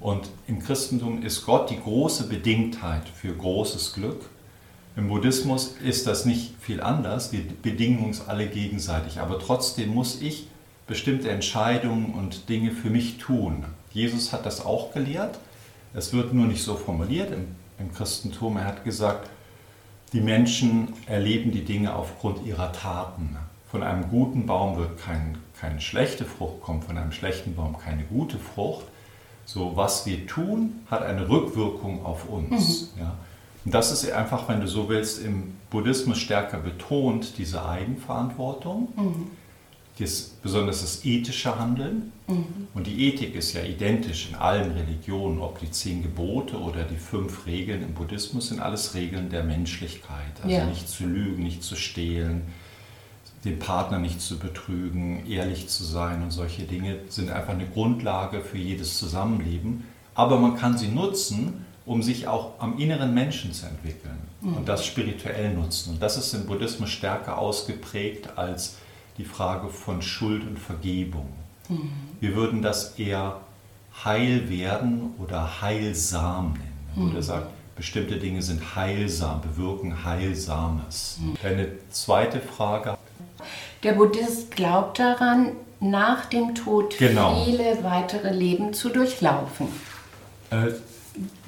Und 0.00 0.30
im 0.48 0.60
Christentum 0.60 1.22
ist 1.22 1.44
Gott 1.46 1.70
die 1.70 1.78
große 1.78 2.28
Bedingtheit 2.28 3.08
für 3.08 3.32
großes 3.32 3.92
Glück. 3.94 4.28
Im 4.96 5.08
Buddhismus 5.08 5.76
ist 5.82 6.06
das 6.06 6.24
nicht 6.24 6.54
viel 6.60 6.80
anders. 6.80 7.32
Wir 7.32 7.42
bedingen 7.62 8.04
uns 8.04 8.26
alle 8.28 8.48
gegenseitig. 8.48 9.20
Aber 9.20 9.38
trotzdem 9.38 9.94
muss 9.94 10.20
ich 10.20 10.48
bestimmte 10.86 11.30
Entscheidungen 11.30 12.14
und 12.14 12.48
Dinge 12.48 12.72
für 12.72 12.90
mich 12.90 13.18
tun. 13.18 13.64
Jesus 13.92 14.32
hat 14.32 14.44
das 14.44 14.64
auch 14.64 14.92
gelehrt. 14.92 15.38
Es 15.94 16.12
wird 16.12 16.32
nur 16.32 16.46
nicht 16.46 16.62
so 16.62 16.74
formuliert 16.74 17.32
im, 17.32 17.48
im 17.78 17.92
Christentum. 17.92 18.56
Er 18.56 18.64
hat 18.64 18.84
gesagt, 18.84 19.28
die 20.12 20.20
Menschen 20.20 20.92
erleben 21.06 21.52
die 21.52 21.64
Dinge 21.64 21.94
aufgrund 21.94 22.44
ihrer 22.46 22.72
Taten. 22.72 23.36
Von 23.70 23.82
einem 23.82 24.08
guten 24.08 24.46
Baum 24.46 24.76
wird 24.76 24.98
kein, 24.98 25.38
keine 25.58 25.80
schlechte 25.80 26.24
Frucht 26.24 26.60
kommen, 26.60 26.82
von 26.82 26.98
einem 26.98 27.12
schlechten 27.12 27.54
Baum 27.54 27.78
keine 27.78 28.04
gute 28.04 28.38
Frucht. 28.38 28.84
So, 29.46 29.72
was 29.74 30.06
wir 30.06 30.26
tun, 30.26 30.80
hat 30.90 31.02
eine 31.02 31.28
Rückwirkung 31.28 32.04
auf 32.04 32.28
uns. 32.28 32.92
Mhm. 32.94 33.00
Ja. 33.00 33.14
Und 33.64 33.74
das 33.74 33.92
ist 33.92 34.10
einfach, 34.10 34.48
wenn 34.48 34.60
du 34.60 34.68
so 34.68 34.88
willst, 34.88 35.22
im 35.24 35.54
Buddhismus 35.70 36.18
stärker 36.18 36.58
betont, 36.58 37.38
diese 37.38 37.64
Eigenverantwortung. 37.64 38.88
Mhm. 38.96 39.30
Das, 39.98 40.32
besonders 40.42 40.80
das 40.80 41.04
ethische 41.04 41.58
Handeln. 41.58 42.12
Mhm. 42.26 42.68
Und 42.74 42.86
die 42.86 43.08
Ethik 43.08 43.34
ist 43.34 43.52
ja 43.52 43.62
identisch 43.62 44.30
in 44.30 44.34
allen 44.34 44.72
Religionen, 44.72 45.38
ob 45.40 45.60
die 45.60 45.70
zehn 45.70 46.02
Gebote 46.02 46.58
oder 46.58 46.84
die 46.84 46.96
fünf 46.96 47.46
Regeln 47.46 47.82
im 47.82 47.92
Buddhismus 47.92 48.48
sind 48.48 48.60
alles 48.60 48.94
Regeln 48.94 49.28
der 49.28 49.44
Menschlichkeit. 49.44 50.32
Also 50.42 50.56
ja. 50.56 50.64
nicht 50.64 50.88
zu 50.88 51.04
lügen, 51.04 51.42
nicht 51.42 51.62
zu 51.62 51.76
stehlen, 51.76 52.42
den 53.44 53.58
Partner 53.58 53.98
nicht 53.98 54.20
zu 54.20 54.38
betrügen, 54.38 55.26
ehrlich 55.28 55.68
zu 55.68 55.84
sein 55.84 56.22
und 56.22 56.30
solche 56.30 56.62
Dinge 56.62 56.98
sind 57.08 57.30
einfach 57.30 57.54
eine 57.54 57.66
Grundlage 57.66 58.40
für 58.40 58.58
jedes 58.58 58.98
Zusammenleben. 58.98 59.84
Aber 60.14 60.38
man 60.38 60.56
kann 60.56 60.78
sie 60.78 60.88
nutzen, 60.88 61.64
um 61.84 62.02
sich 62.02 62.28
auch 62.28 62.60
am 62.60 62.78
inneren 62.78 63.12
Menschen 63.12 63.52
zu 63.52 63.66
entwickeln 63.66 64.18
mhm. 64.40 64.58
und 64.58 64.68
das 64.68 64.86
spirituell 64.86 65.52
nutzen. 65.54 65.94
Und 65.94 66.02
das 66.02 66.16
ist 66.16 66.32
im 66.34 66.46
Buddhismus 66.46 66.90
stärker 66.90 67.38
ausgeprägt 67.38 68.36
als 68.36 68.76
die 69.18 69.24
Frage 69.24 69.68
von 69.68 70.02
Schuld 70.02 70.46
und 70.46 70.58
Vergebung. 70.58 71.28
Mhm. 71.68 71.90
Wir 72.20 72.34
würden 72.34 72.62
das 72.62 72.98
eher 72.98 73.40
heil 74.04 74.48
werden 74.48 75.14
oder 75.18 75.60
heilsam 75.60 76.52
nennen. 76.54 76.72
Der 76.96 77.02
Buddha 77.02 77.16
mhm. 77.16 77.22
sagt, 77.22 77.46
bestimmte 77.76 78.16
Dinge 78.16 78.42
sind 78.42 78.76
heilsam, 78.76 79.40
bewirken 79.40 80.04
Heilsames. 80.04 81.18
Mhm. 81.20 81.34
Deine 81.42 81.68
zweite 81.90 82.40
Frage. 82.40 82.96
Der 83.82 83.92
Buddhist 83.92 84.50
glaubt 84.52 84.98
daran, 84.98 85.52
nach 85.80 86.26
dem 86.26 86.54
Tod 86.54 86.96
genau. 86.98 87.44
viele 87.44 87.82
weitere 87.82 88.30
Leben 88.30 88.72
zu 88.72 88.88
durchlaufen. 88.88 89.66
Äh, 90.50 90.72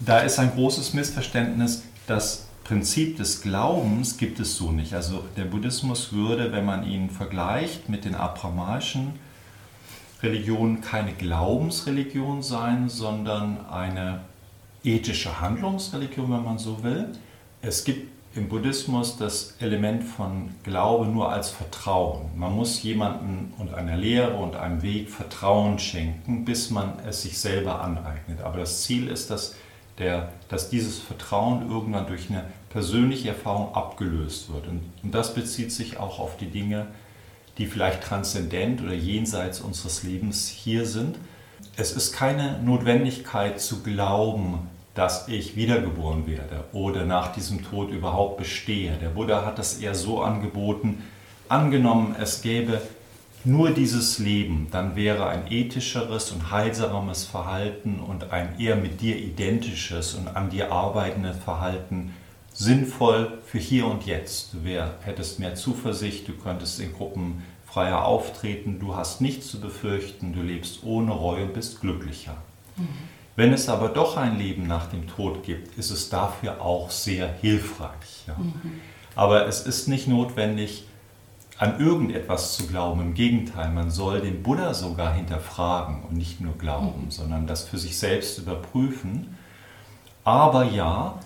da 0.00 0.18
ist 0.20 0.38
ein 0.38 0.52
großes 0.52 0.92
Missverständnis. 0.92 1.84
Das 2.06 2.43
Prinzip 2.64 3.18
des 3.18 3.42
Glaubens 3.42 4.16
gibt 4.16 4.40
es 4.40 4.56
so 4.56 4.72
nicht. 4.72 4.94
Also 4.94 5.22
der 5.36 5.44
Buddhismus 5.44 6.12
würde, 6.12 6.50
wenn 6.50 6.64
man 6.64 6.86
ihn 6.86 7.10
vergleicht 7.10 7.88
mit 7.88 8.04
den 8.04 8.14
abrahamaischen 8.14 9.12
Religionen, 10.22 10.80
keine 10.80 11.12
Glaubensreligion 11.12 12.42
sein, 12.42 12.88
sondern 12.88 13.66
eine 13.70 14.20
ethische 14.82 15.40
Handlungsreligion, 15.40 16.32
wenn 16.32 16.44
man 16.44 16.58
so 16.58 16.82
will. 16.82 17.08
Es 17.60 17.84
gibt 17.84 18.08
im 18.34 18.48
Buddhismus 18.48 19.16
das 19.16 19.54
Element 19.60 20.02
von 20.02 20.50
Glaube 20.64 21.06
nur 21.06 21.30
als 21.30 21.50
Vertrauen. 21.50 22.30
Man 22.36 22.52
muss 22.54 22.82
jemandem 22.82 23.52
und 23.58 23.74
einer 23.74 23.96
Lehre 23.96 24.34
und 24.36 24.56
einem 24.56 24.82
Weg 24.82 25.08
Vertrauen 25.10 25.78
schenken, 25.78 26.44
bis 26.44 26.70
man 26.70 26.94
es 27.06 27.22
sich 27.22 27.38
selber 27.38 27.80
aneignet. 27.82 28.40
Aber 28.42 28.58
das 28.58 28.82
Ziel 28.82 29.08
ist, 29.08 29.30
dass, 29.30 29.54
der, 29.98 30.32
dass 30.48 30.70
dieses 30.70 30.98
Vertrauen 30.98 31.70
irgendwann 31.70 32.06
durch 32.06 32.30
eine 32.30 32.44
persönliche 32.70 33.28
Erfahrung 33.28 33.74
abgelöst 33.74 34.52
wird. 34.52 34.66
Und, 34.66 34.82
und 35.02 35.14
das 35.14 35.34
bezieht 35.34 35.72
sich 35.72 35.98
auch 35.98 36.18
auf 36.18 36.36
die 36.36 36.50
Dinge, 36.50 36.86
die 37.58 37.66
vielleicht 37.66 38.02
transzendent 38.02 38.82
oder 38.82 38.94
jenseits 38.94 39.60
unseres 39.60 40.02
Lebens 40.02 40.48
hier 40.48 40.86
sind. 40.86 41.16
Es 41.76 41.92
ist 41.92 42.12
keine 42.12 42.60
Notwendigkeit 42.62 43.60
zu 43.60 43.82
glauben, 43.82 44.68
dass 44.94 45.28
ich 45.28 45.56
wiedergeboren 45.56 46.26
werde 46.26 46.64
oder 46.72 47.04
nach 47.04 47.32
diesem 47.32 47.64
Tod 47.64 47.90
überhaupt 47.90 48.38
bestehe. 48.38 48.96
Der 49.00 49.08
Buddha 49.08 49.44
hat 49.44 49.58
das 49.58 49.78
eher 49.78 49.94
so 49.94 50.22
angeboten, 50.22 51.02
angenommen 51.48 52.14
es 52.20 52.42
gäbe 52.42 52.80
nur 53.44 53.70
dieses 53.70 54.18
Leben, 54.18 54.68
dann 54.70 54.96
wäre 54.96 55.26
ein 55.28 55.50
ethischeres 55.50 56.30
und 56.30 56.50
heilsames 56.50 57.24
Verhalten 57.24 58.00
und 58.00 58.32
ein 58.32 58.58
eher 58.58 58.76
mit 58.76 59.00
dir 59.00 59.16
identisches 59.16 60.14
und 60.14 60.28
an 60.28 60.50
dir 60.50 60.72
arbeitendes 60.72 61.36
Verhalten 61.36 62.14
sinnvoll 62.52 63.38
für 63.44 63.58
hier 63.58 63.86
und 63.86 64.06
jetzt. 64.06 64.54
Du 64.54 64.64
wär, 64.64 64.94
hättest 65.02 65.40
mehr 65.40 65.54
Zuversicht, 65.54 66.26
du 66.28 66.32
könntest 66.32 66.80
in 66.80 66.92
Gruppen 66.92 67.42
freier 67.66 68.04
auftreten, 68.04 68.78
du 68.78 68.96
hast 68.96 69.20
nichts 69.20 69.48
zu 69.48 69.60
befürchten, 69.60 70.32
du 70.32 70.40
lebst 70.40 70.84
ohne 70.84 71.12
Reue 71.12 71.44
und 71.44 71.54
bist 71.54 71.80
glücklicher. 71.80 72.36
Mhm. 72.76 72.88
Wenn 73.36 73.52
es 73.52 73.68
aber 73.68 73.88
doch 73.88 74.16
ein 74.16 74.38
Leben 74.38 74.68
nach 74.68 74.86
dem 74.86 75.08
Tod 75.08 75.42
gibt, 75.42 75.76
ist 75.76 75.90
es 75.90 76.08
dafür 76.08 76.62
auch 76.62 76.90
sehr 76.90 77.28
hilfreich. 77.40 78.24
Ja. 78.28 78.36
Mhm. 78.38 78.80
Aber 79.16 79.46
es 79.48 79.66
ist 79.66 79.88
nicht 79.88 80.06
notwendig, 80.06 80.84
an 81.58 81.80
irgendetwas 81.80 82.56
zu 82.56 82.66
glauben. 82.66 83.00
Im 83.00 83.14
Gegenteil, 83.14 83.70
man 83.70 83.90
soll 83.90 84.20
den 84.20 84.42
Buddha 84.42 84.74
sogar 84.74 85.14
hinterfragen 85.14 86.02
und 86.08 86.16
nicht 86.16 86.40
nur 86.40 86.54
glauben, 86.58 87.04
mhm. 87.06 87.10
sondern 87.10 87.46
das 87.46 87.64
für 87.64 87.78
sich 87.78 87.98
selbst 87.98 88.38
überprüfen. 88.38 89.36
Aber 90.24 90.64
ja, 90.64 91.20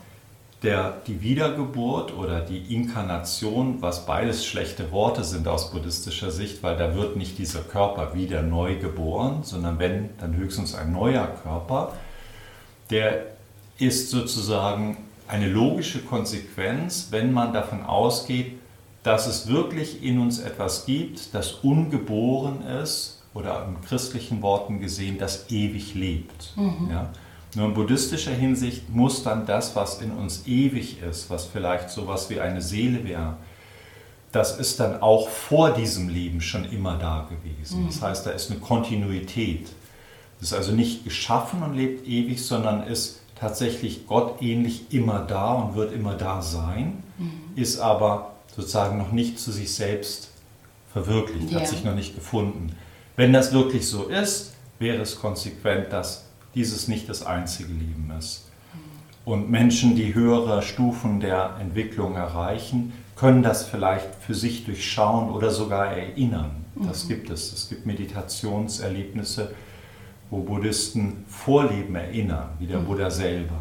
der, 0.63 0.97
die 1.07 1.23
Wiedergeburt 1.23 2.17
oder 2.17 2.41
die 2.41 2.75
Inkarnation, 2.75 3.81
was 3.81 4.07
beides 4.07 4.45
schlechte 4.45 4.91
Worte 4.91 5.23
sind 5.23 5.47
aus 5.47 5.71
buddhistischer 5.71 6.33
Sicht, 6.33 6.63
weil 6.63 6.77
da 6.77 6.95
wird 6.97 7.17
nicht 7.17 7.39
dieser 7.39 7.61
Körper 7.61 8.15
wieder 8.15 8.43
neu 8.43 8.77
geboren, 8.77 9.45
sondern 9.45 9.79
wenn, 9.79 10.11
dann 10.19 10.37
höchstens 10.37 10.75
ein 10.75 10.93
neuer 10.93 11.29
Körper, 11.43 11.93
der 12.91 13.27
ist 13.79 14.11
sozusagen 14.11 14.97
eine 15.29 15.49
logische 15.49 16.01
Konsequenz, 16.01 17.09
wenn 17.11 17.33
man 17.33 17.53
davon 17.53 17.85
ausgeht, 17.85 18.59
dass 19.09 19.27
es 19.27 19.49
wirklich 19.49 20.03
in 20.03 20.19
uns 20.19 20.39
etwas 20.39 20.85
gibt, 20.85 21.33
das 21.33 21.53
ungeboren 21.63 22.61
ist 22.61 23.23
oder 23.33 23.67
in 23.67 23.81
christlichen 23.81 24.43
Worten 24.43 24.81
gesehen, 24.81 25.17
das 25.17 25.51
ewig 25.51 25.95
lebt. 25.95 26.53
Mhm. 26.57 26.91
Ja? 26.91 27.09
Nur 27.55 27.69
in 27.69 27.75
buddhistischer 27.75 28.33
Hinsicht 28.33 28.91
muss 28.91 29.23
dann 29.23 29.47
das, 29.47 29.75
was 29.75 30.03
in 30.03 30.11
uns 30.11 30.47
ewig 30.47 31.01
ist, 31.01 31.31
was 31.31 31.47
vielleicht 31.47 31.89
so 31.89 32.03
etwas 32.03 32.29
wie 32.29 32.39
eine 32.39 32.61
Seele 32.61 33.03
wäre, 33.05 33.39
das 34.31 34.59
ist 34.59 34.79
dann 34.79 35.01
auch 35.01 35.31
vor 35.31 35.71
diesem 35.71 36.11
Leben 36.11 36.43
schon 36.43 36.71
immer 36.71 36.99
da 36.99 37.27
gewesen. 37.31 37.87
Das 37.87 38.03
mhm. 38.03 38.05
heißt, 38.05 38.27
da 38.27 38.33
ist 38.33 38.51
eine 38.51 38.61
Kontinuität. 38.61 39.69
Das 40.39 40.51
ist 40.51 40.55
also 40.55 40.73
nicht 40.73 41.05
geschaffen 41.05 41.63
und 41.63 41.75
lebt 41.75 42.07
ewig, 42.07 42.45
sondern 42.45 42.83
ist 42.83 43.21
tatsächlich 43.41 44.07
Gott 44.07 44.43
ähnlich 44.43 44.93
immer 44.93 45.21
da 45.21 45.55
und 45.55 45.77
wird 45.77 45.95
immer 45.95 46.13
da 46.13 46.43
sein, 46.43 47.03
mhm. 47.17 47.57
ist 47.57 47.81
aber 47.81 48.35
sozusagen 48.59 48.99
noch 48.99 49.13
nicht 49.13 49.39
zu 49.39 49.53
sich 49.53 49.73
selbst 49.73 50.31
verwirklicht, 50.93 51.53
yeah. 51.53 51.61
hat 51.61 51.69
sich 51.69 51.85
noch 51.85 51.95
nicht 51.95 52.17
gefunden. 52.17 52.75
Wenn 53.15 53.33
das 53.33 53.53
wirklich 53.53 53.89
so 53.89 54.09
ist, 54.09 54.55
wäre 54.81 55.01
es 55.01 55.21
konsequent, 55.21 55.93
dass 55.93 56.27
dieses 56.57 56.89
nicht 56.89 57.09
das 57.09 57.25
einzige 57.25 57.73
Leben 57.73 58.13
ist. 58.19 58.47
Und 59.25 59.49
Menschen, 59.49 59.95
die 59.95 60.13
höhere 60.13 60.63
Stufen 60.63 61.21
der 61.21 61.57
Entwicklung 61.61 62.17
erreichen, 62.17 62.93
können 63.15 63.45
das 63.45 63.65
vielleicht 63.65 64.15
für 64.17 64.35
sich 64.35 64.65
durchschauen 64.65 65.31
oder 65.31 65.51
sogar 65.51 65.93
erinnern. 65.93 66.65
Das 66.75 67.05
mhm. 67.05 67.09
gibt 67.09 67.31
es. 67.31 67.53
Es 67.53 67.69
gibt 67.69 67.87
Meditationserlebnisse, 67.87 69.55
wo 70.31 70.41
Buddhisten 70.41 71.25
Vorleben 71.29 71.95
erinnern, 71.95 72.49
wie 72.59 72.67
der 72.67 72.81
mhm. 72.81 72.87
Buddha 72.87 73.11
selber. 73.11 73.61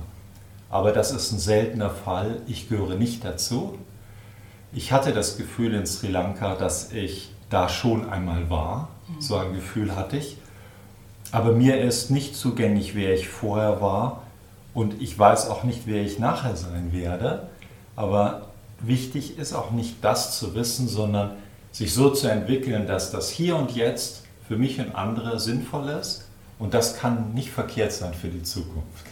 Aber 0.72 0.92
das 0.92 1.12
ist 1.12 1.32
ein 1.32 1.40
seltener 1.40 1.92
Fall. 1.92 2.42
Ich 2.48 2.68
gehöre 2.68 2.96
nicht 2.96 3.24
dazu. 3.24 3.78
Ich 4.74 4.92
hatte 4.92 5.14
das 5.14 5.38
Gefühl 5.38 5.74
in 5.74 5.86
Sri 5.86 6.08
Lanka, 6.08 6.56
dass 6.56 6.92
ich 6.92 7.32
da 7.50 7.70
schon 7.70 8.10
einmal 8.10 8.50
war. 8.50 8.90
Mhm. 9.08 9.22
So 9.22 9.38
ein 9.38 9.54
Gefühl 9.54 9.96
hatte 9.96 10.18
ich. 10.18 10.38
Aber 11.32 11.52
mir 11.52 11.82
ist 11.82 12.10
nicht 12.10 12.36
zugänglich, 12.36 12.96
wer 12.96 13.14
ich 13.14 13.28
vorher 13.28 13.82
war 13.82 14.24
und 14.74 15.02
ich 15.02 15.18
weiß 15.18 15.50
auch 15.50 15.64
nicht, 15.64 15.82
wer 15.86 16.02
ich 16.02 16.20
nachher 16.20 16.56
sein 16.56 16.94
werde. 16.94 17.50
Aber 17.96 18.48
wichtig 18.80 19.38
ist 19.38 19.54
auch 19.54 19.72
nicht 19.72 19.96
das 20.02 20.38
zu 20.40 20.56
wissen, 20.56 20.88
sondern 20.88 21.32
sich 21.72 21.94
so 21.94 22.10
zu 22.10 22.28
entwickeln, 22.28 22.88
dass 22.88 23.12
das 23.12 23.30
hier 23.30 23.56
und 23.56 23.72
jetzt 23.72 24.24
für 24.48 24.56
mich 24.56 24.80
und 24.80 24.96
andere 24.96 25.40
sinnvoll 25.40 25.90
ist. 25.90 26.26
Und 26.60 26.74
das 26.74 26.98
kann 26.98 27.34
nicht 27.34 27.52
verkehrt 27.52 27.92
sein 27.92 28.14
für 28.14 28.30
die 28.30 28.44
Zukunft. 28.44 29.06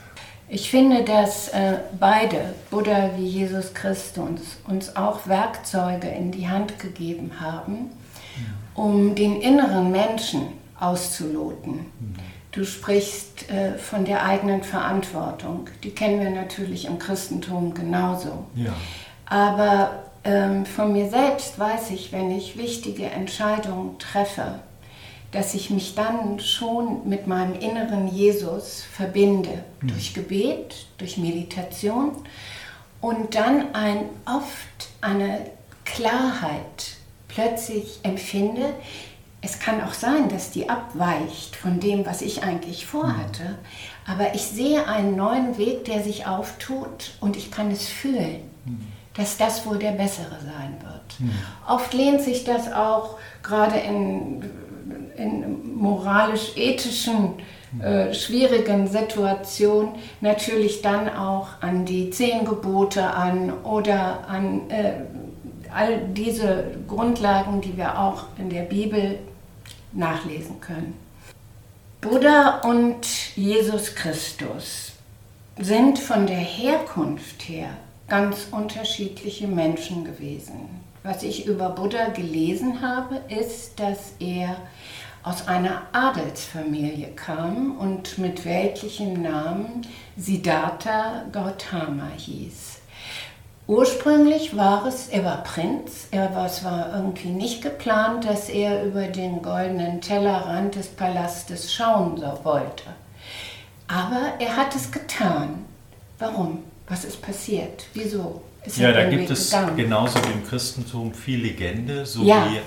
Ich 0.48 0.70
finde, 0.70 1.04
dass 1.04 1.50
äh, 1.50 1.80
beide, 2.00 2.54
Buddha 2.70 3.12
wie 3.18 3.26
Jesus 3.26 3.74
Christus, 3.74 4.58
uns 4.68 4.96
auch 4.96 5.28
Werkzeuge 5.28 6.08
in 6.08 6.32
die 6.32 6.48
Hand 6.48 6.78
gegeben 6.80 7.32
haben, 7.40 7.90
um 8.76 9.16
den 9.16 9.42
inneren 9.42 9.92
Menschen 9.92 10.48
auszuloten. 10.80 11.86
Du 12.52 12.64
sprichst 12.64 13.50
äh, 13.50 13.78
von 13.78 14.06
der 14.06 14.24
eigenen 14.24 14.64
Verantwortung. 14.64 15.68
Die 15.84 15.92
kennen 15.92 16.22
wir 16.22 16.30
natürlich 16.30 16.86
im 16.86 17.00
Christentum 17.00 17.74
genauso. 17.74 18.46
Ja. 18.56 18.74
Aber 19.26 20.04
ähm, 20.24 20.66
von 20.66 20.94
mir 20.94 21.10
selbst 21.10 21.60
weiß 21.60 21.92
ich, 21.92 22.12
wenn 22.12 22.32
ich 22.32 22.58
wichtige 22.58 23.06
Entscheidungen 23.06 23.98
treffe, 24.00 24.60
dass 25.32 25.54
ich 25.54 25.70
mich 25.70 25.96
dann 25.96 26.40
schon 26.40 27.08
mit 27.08 27.28
meinem 27.28 27.60
inneren 27.60 28.08
Jesus 28.08 28.84
verbinde. 28.84 29.64
Mhm. 29.82 29.88
Durch 29.88 30.14
Gebet, 30.14 30.88
durch 30.98 31.18
Meditation 31.18 32.12
und 33.02 33.36
dann 33.36 33.74
ein, 33.76 34.06
oft 34.26 34.90
eine 35.02 35.40
Klarheit 35.84 36.98
plötzlich 37.28 38.00
empfinde, 38.04 38.74
es 39.42 39.60
kann 39.60 39.84
auch 39.84 39.94
sein, 39.94 40.28
dass 40.30 40.50
die 40.50 40.70
abweicht 40.70 41.56
von 41.56 41.80
dem, 41.80 42.06
was 42.06 42.24
ich 42.24 42.42
eigentlich 42.42 42.88
vorhatte, 42.88 43.60
aber 44.08 44.34
ich 44.34 44.42
sehe 44.42 44.88
einen 44.88 45.16
neuen 45.16 45.60
Weg, 45.60 45.86
der 45.86 46.04
sich 46.04 46.26
auftut 46.26 47.12
und 47.22 47.38
ich 47.38 47.52
kann 47.52 47.70
es 47.70 47.88
fühlen, 47.88 48.40
dass 49.14 49.38
das 49.38 49.66
wohl 49.68 49.78
der 49.78 49.92
bessere 49.92 50.40
sein 50.44 50.78
wird. 50.82 51.30
Oft 51.68 51.94
lehnt 51.94 52.22
sich 52.22 52.44
das 52.44 52.72
auch 52.74 53.18
gerade 53.44 53.78
in, 53.78 54.50
in 55.18 55.76
moralisch-ethischen 55.76 57.34
äh, 57.82 58.14
schwierigen 58.14 58.88
Situationen 58.88 59.96
natürlich 60.22 60.82
dann 60.82 61.10
auch 61.10 61.48
an 61.62 61.86
die 61.86 62.10
zehn 62.10 62.46
Gebote 62.46 63.04
an 63.04 63.52
oder 63.64 64.28
an 64.30 64.70
äh, 64.70 64.94
all 65.74 66.00
diese 66.14 66.72
Grundlagen, 66.88 67.62
die 67.62 67.76
wir 67.76 68.00
auch 68.00 68.26
in 68.38 68.50
der 68.50 68.64
Bibel 68.64 69.20
nachlesen 69.92 70.62
können. 70.62 70.94
Buddha 72.00 72.62
und 72.64 73.36
Jesus 73.36 73.96
Christus 73.96 74.94
sind 75.58 76.00
von 76.00 76.28
der 76.28 76.38
Herkunft 76.38 77.50
her 77.50 77.70
ganz 78.08 78.48
unterschiedliche 78.52 79.48
Menschen 79.48 80.06
gewesen. 80.06 80.70
Was 81.04 81.24
ich 81.24 81.46
über 81.46 81.70
Buddha 81.70 82.10
gelesen 82.10 82.82
habe, 82.82 83.22
ist, 83.30 83.80
dass 83.80 84.14
er 84.20 84.56
aus 85.26 85.48
einer 85.48 85.82
Adelsfamilie 85.92 87.08
kam 87.16 87.76
und 87.78 88.20
mit 88.20 88.46
weltlichem 88.46 89.24
Namen 89.24 89.82
Siddhartha 90.16 91.24
Gautama 91.32 92.10
hieß. 92.16 92.78
Ursprünglich 93.66 94.56
war 94.56 94.86
es, 94.86 95.08
er 95.08 95.26
war 95.26 95.42
Prinz, 95.42 96.10
er 96.12 96.36
war, 96.36 96.46
es 96.46 96.64
war 96.64 96.94
irgendwie 96.96 97.30
nicht 97.30 97.64
geplant, 97.64 98.26
dass 98.26 98.50
er 98.50 98.86
über 98.86 99.08
den 99.08 99.42
goldenen 99.42 100.00
Tellerrand 100.00 100.76
des 100.76 100.90
Palastes 100.90 101.74
schauen 101.74 102.22
wollte. 102.44 102.84
Aber 103.88 104.34
er 104.38 104.56
hat 104.56 104.76
es 104.76 104.92
getan. 104.92 105.66
Warum? 106.20 106.60
Was 106.88 107.04
ist 107.04 107.20
passiert? 107.24 107.88
Wieso? 107.96 108.44
Ist 108.64 108.78
ja, 108.78 108.92
da 108.92 109.10
gibt 109.10 109.32
es 109.32 109.50
gegangen? 109.50 109.76
genauso 109.76 110.20
wie 110.24 110.34
im 110.34 110.48
Christentum 110.48 111.12
viel 111.16 111.40
Legende, 111.42 112.06
so 112.06 112.24
ja. 112.24 112.48
wie, 112.48 112.60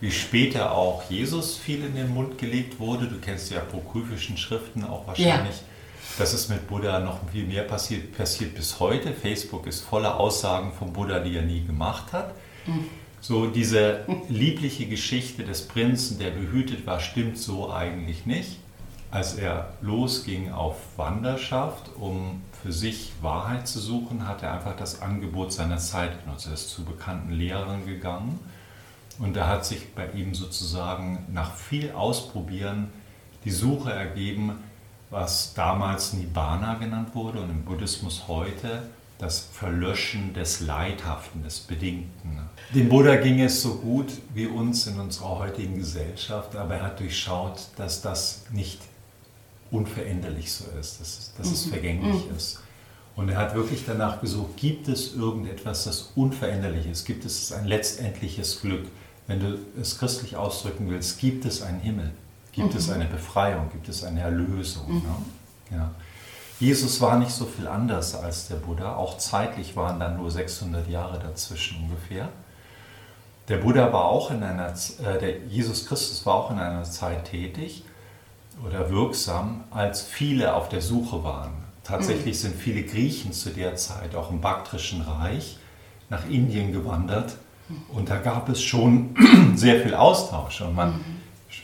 wie 0.00 0.10
später 0.10 0.72
auch 0.72 1.02
Jesus 1.10 1.56
viel 1.56 1.84
in 1.84 1.94
den 1.94 2.12
Mund 2.14 2.38
gelegt 2.38 2.78
wurde. 2.78 3.06
Du 3.06 3.18
kennst 3.18 3.50
die 3.50 3.56
apokryphischen 3.56 4.36
Schriften 4.36 4.84
auch 4.84 5.06
wahrscheinlich. 5.06 5.56
Ja 5.56 5.62
das 6.18 6.34
ist 6.34 6.48
mit 6.48 6.66
Buddha 6.66 6.98
noch 6.98 7.20
viel 7.30 7.44
mehr 7.44 7.62
passiert, 7.62 8.16
passiert 8.16 8.54
bis 8.54 8.80
heute. 8.80 9.12
Facebook 9.12 9.66
ist 9.66 9.82
voller 9.82 10.18
Aussagen 10.18 10.72
von 10.72 10.92
Buddha, 10.92 11.20
die 11.20 11.36
er 11.36 11.42
nie 11.42 11.64
gemacht 11.64 12.12
hat. 12.12 12.34
Mhm. 12.66 12.86
So 13.20 13.46
diese 13.46 14.04
liebliche 14.28 14.86
Geschichte 14.86 15.44
des 15.44 15.68
Prinzen, 15.68 16.18
der 16.18 16.30
behütet 16.30 16.86
war, 16.86 17.00
stimmt 17.00 17.38
so 17.38 17.72
eigentlich 17.72 18.26
nicht. 18.26 18.58
Als 19.10 19.34
er 19.34 19.72
losging 19.80 20.52
auf 20.52 20.76
Wanderschaft, 20.96 21.90
um 21.98 22.42
für 22.62 22.72
sich 22.72 23.12
Wahrheit 23.22 23.66
zu 23.66 23.78
suchen, 23.78 24.26
hat 24.26 24.42
er 24.42 24.52
einfach 24.52 24.76
das 24.76 25.00
Angebot 25.00 25.52
seiner 25.52 25.78
Zeit 25.78 26.24
genutzt. 26.24 26.46
Er 26.46 26.54
ist 26.54 26.70
zu 26.70 26.84
bekannten 26.84 27.32
Lehrern 27.32 27.86
gegangen 27.86 28.38
und 29.18 29.34
da 29.34 29.48
hat 29.48 29.66
sich 29.66 29.94
bei 29.94 30.10
ihm 30.12 30.34
sozusagen 30.34 31.26
nach 31.32 31.54
viel 31.54 31.92
Ausprobieren 31.92 32.88
die 33.44 33.50
Suche 33.50 33.92
ergeben, 33.92 34.52
was 35.10 35.54
damals 35.54 36.12
Nibbana 36.12 36.74
genannt 36.74 37.14
wurde 37.14 37.40
und 37.40 37.50
im 37.50 37.64
Buddhismus 37.64 38.28
heute 38.28 38.82
das 39.18 39.48
Verlöschen 39.52 40.32
des 40.32 40.60
Leidhaften, 40.60 41.42
des 41.42 41.60
Bedingten. 41.60 42.38
Dem 42.72 42.88
Buddha 42.88 43.16
ging 43.16 43.40
es 43.40 43.62
so 43.62 43.74
gut 43.74 44.12
wie 44.32 44.46
uns 44.46 44.86
in 44.86 45.00
unserer 45.00 45.38
heutigen 45.40 45.76
Gesellschaft, 45.76 46.54
aber 46.54 46.76
er 46.76 46.82
hat 46.84 47.00
durchschaut, 47.00 47.68
dass 47.76 48.00
das 48.00 48.44
nicht 48.52 48.80
unveränderlich 49.70 50.52
so 50.52 50.64
ist, 50.78 51.00
dass, 51.00 51.32
dass 51.36 51.50
es 51.50 51.66
mhm. 51.66 51.70
vergänglich 51.70 52.26
mhm. 52.30 52.36
ist. 52.36 52.60
Und 53.16 53.28
er 53.28 53.38
hat 53.38 53.56
wirklich 53.56 53.82
danach 53.84 54.20
gesucht, 54.20 54.56
gibt 54.56 54.86
es 54.86 55.16
irgendetwas, 55.16 55.84
das 55.84 56.12
unveränderlich 56.14 56.86
ist? 56.86 57.04
Gibt 57.04 57.24
es 57.24 57.50
ein 57.50 57.66
letztendliches 57.66 58.60
Glück? 58.60 58.86
Wenn 59.28 59.40
du 59.40 59.58
es 59.80 59.98
christlich 59.98 60.36
ausdrücken 60.36 60.90
willst, 60.90 61.20
gibt 61.20 61.44
es 61.44 61.62
einen 61.62 61.78
Himmel? 61.78 62.10
Gibt 62.50 62.72
mhm. 62.72 62.78
es 62.78 62.90
eine 62.90 63.04
Befreiung? 63.04 63.70
Gibt 63.70 63.88
es 63.88 64.02
eine 64.02 64.22
Erlösung? 64.22 64.92
Mhm. 64.92 65.02
Ja? 65.70 65.76
Ja. 65.76 65.90
Jesus 66.58 67.00
war 67.00 67.18
nicht 67.18 67.30
so 67.30 67.44
viel 67.44 67.68
anders 67.68 68.16
als 68.16 68.48
der 68.48 68.56
Buddha. 68.56 68.96
Auch 68.96 69.18
zeitlich 69.18 69.76
waren 69.76 70.00
dann 70.00 70.16
nur 70.16 70.30
600 70.30 70.88
Jahre 70.88 71.20
dazwischen 71.20 71.84
ungefähr. 71.84 72.30
Der 73.48 73.58
Buddha 73.58 73.92
war 73.92 74.06
auch 74.06 74.30
in 74.30 74.42
einer, 74.42 74.68
äh, 74.68 75.18
der 75.18 75.38
Jesus 75.46 75.86
Christus 75.86 76.26
war 76.26 76.34
auch 76.34 76.50
in 76.50 76.58
einer 76.58 76.82
Zeit 76.82 77.26
tätig 77.26 77.84
oder 78.66 78.90
wirksam, 78.90 79.64
als 79.70 80.02
viele 80.02 80.54
auf 80.54 80.68
der 80.68 80.82
Suche 80.82 81.22
waren. 81.22 81.52
Tatsächlich 81.84 82.34
mhm. 82.36 82.40
sind 82.40 82.56
viele 82.56 82.82
Griechen 82.82 83.32
zu 83.32 83.50
der 83.50 83.76
Zeit 83.76 84.14
auch 84.14 84.30
im 84.30 84.40
Baktrischen 84.40 85.02
Reich 85.02 85.58
nach 86.10 86.28
Indien 86.28 86.72
gewandert. 86.72 87.36
Und 87.88 88.08
da 88.10 88.16
gab 88.16 88.48
es 88.48 88.62
schon 88.62 89.14
sehr 89.54 89.80
viel 89.80 89.94
Austausch 89.94 90.60
und 90.60 90.74
man 90.74 90.90
mhm 90.90 91.18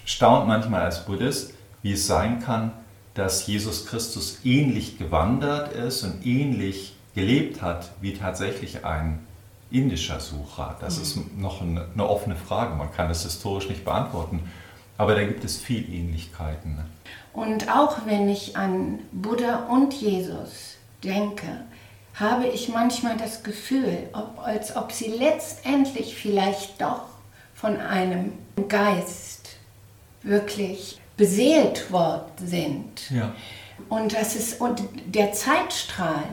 staunt 0.04 0.46
manchmal 0.46 0.82
als 0.82 1.04
Buddhist, 1.04 1.54
wie 1.82 1.92
es 1.92 2.06
sein 2.06 2.40
kann, 2.40 2.72
dass 3.14 3.46
Jesus 3.46 3.86
Christus 3.86 4.40
ähnlich 4.44 4.98
gewandert 4.98 5.72
ist 5.72 6.02
und 6.02 6.26
ähnlich 6.26 6.96
gelebt 7.14 7.62
hat 7.62 7.92
wie 8.00 8.14
tatsächlich 8.14 8.84
ein 8.84 9.24
indischer 9.70 10.20
Sucher. 10.20 10.76
Das 10.80 10.96
mhm. 10.96 11.02
ist 11.02 11.38
noch 11.38 11.62
eine, 11.62 11.86
eine, 11.94 12.08
offene 12.08 12.36
Frage, 12.36 12.74
man 12.74 12.92
kann 12.92 13.08
das 13.08 13.22
historisch 13.22 13.68
nicht 13.68 13.84
beantworten, 13.84 14.40
aber 14.98 15.14
da 15.14 15.24
gibt 15.24 15.44
es 15.44 15.56
viel 15.56 15.88
Ähnlichkeiten. 15.92 16.76
Ne? 16.76 16.84
Und 17.32 17.68
auch 17.68 17.98
wenn 18.06 18.28
ich 18.28 18.56
an 18.56 19.00
Buddha 19.12 19.66
und 19.68 19.92
Jesus 19.94 20.76
denke, 21.02 21.46
habe 22.14 22.46
ich 22.46 22.68
manchmal 22.68 23.16
das 23.16 23.42
Gefühl, 23.42 24.08
ob, 24.12 24.38
als 24.38 24.76
ob 24.76 24.92
sie 24.92 25.08
letztendlich 25.08 26.16
vielleicht 26.16 26.80
doch 26.80 27.06
von 27.54 27.80
einem 27.80 28.32
Geist 28.68 29.56
wirklich 30.22 31.00
beseelt 31.16 31.90
worden 31.90 32.46
sind. 32.46 33.10
Ja. 33.10 33.34
Und, 33.88 34.14
das 34.14 34.36
ist, 34.36 34.60
und 34.60 34.82
der 35.06 35.32
Zeitstrahl 35.32 36.24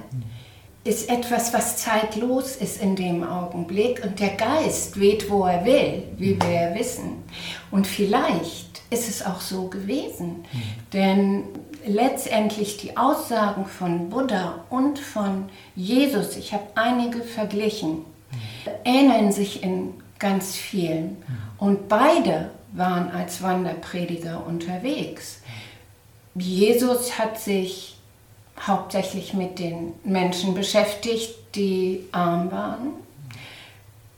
ist 0.83 1.09
etwas, 1.09 1.53
was 1.53 1.77
zeitlos 1.77 2.55
ist 2.55 2.81
in 2.81 2.95
dem 2.95 3.23
Augenblick 3.23 4.03
und 4.03 4.19
der 4.19 4.29
Geist 4.29 4.99
weht, 4.99 5.29
wo 5.29 5.45
er 5.45 5.63
will, 5.63 6.03
wie 6.17 6.41
wir 6.41 6.49
ja 6.49 6.75
wissen. 6.75 7.23
Und 7.69 7.85
vielleicht 7.85 8.81
ist 8.89 9.07
es 9.07 9.23
auch 9.23 9.41
so 9.41 9.67
gewesen, 9.67 10.43
mhm. 10.51 10.61
denn 10.91 11.43
letztendlich 11.85 12.77
die 12.77 12.97
Aussagen 12.97 13.65
von 13.65 14.09
Buddha 14.09 14.65
und 14.69 14.97
von 14.97 15.49
Jesus, 15.75 16.35
ich 16.35 16.51
habe 16.53 16.63
einige 16.75 17.21
verglichen, 17.21 17.97
mhm. 17.97 18.05
ähneln 18.83 19.31
sich 19.31 19.63
in 19.63 19.93
ganz 20.17 20.55
vielen. 20.55 21.03
Mhm. 21.03 21.37
Und 21.59 21.89
beide 21.89 22.49
waren 22.73 23.11
als 23.11 23.43
Wanderprediger 23.43 24.45
unterwegs. 24.47 25.41
Jesus 26.33 27.19
hat 27.19 27.39
sich 27.39 27.90
hauptsächlich 28.65 29.33
mit 29.33 29.59
den 29.59 29.93
Menschen 30.03 30.53
beschäftigt, 30.53 31.35
die 31.55 32.07
arm 32.11 32.51
waren. 32.51 32.93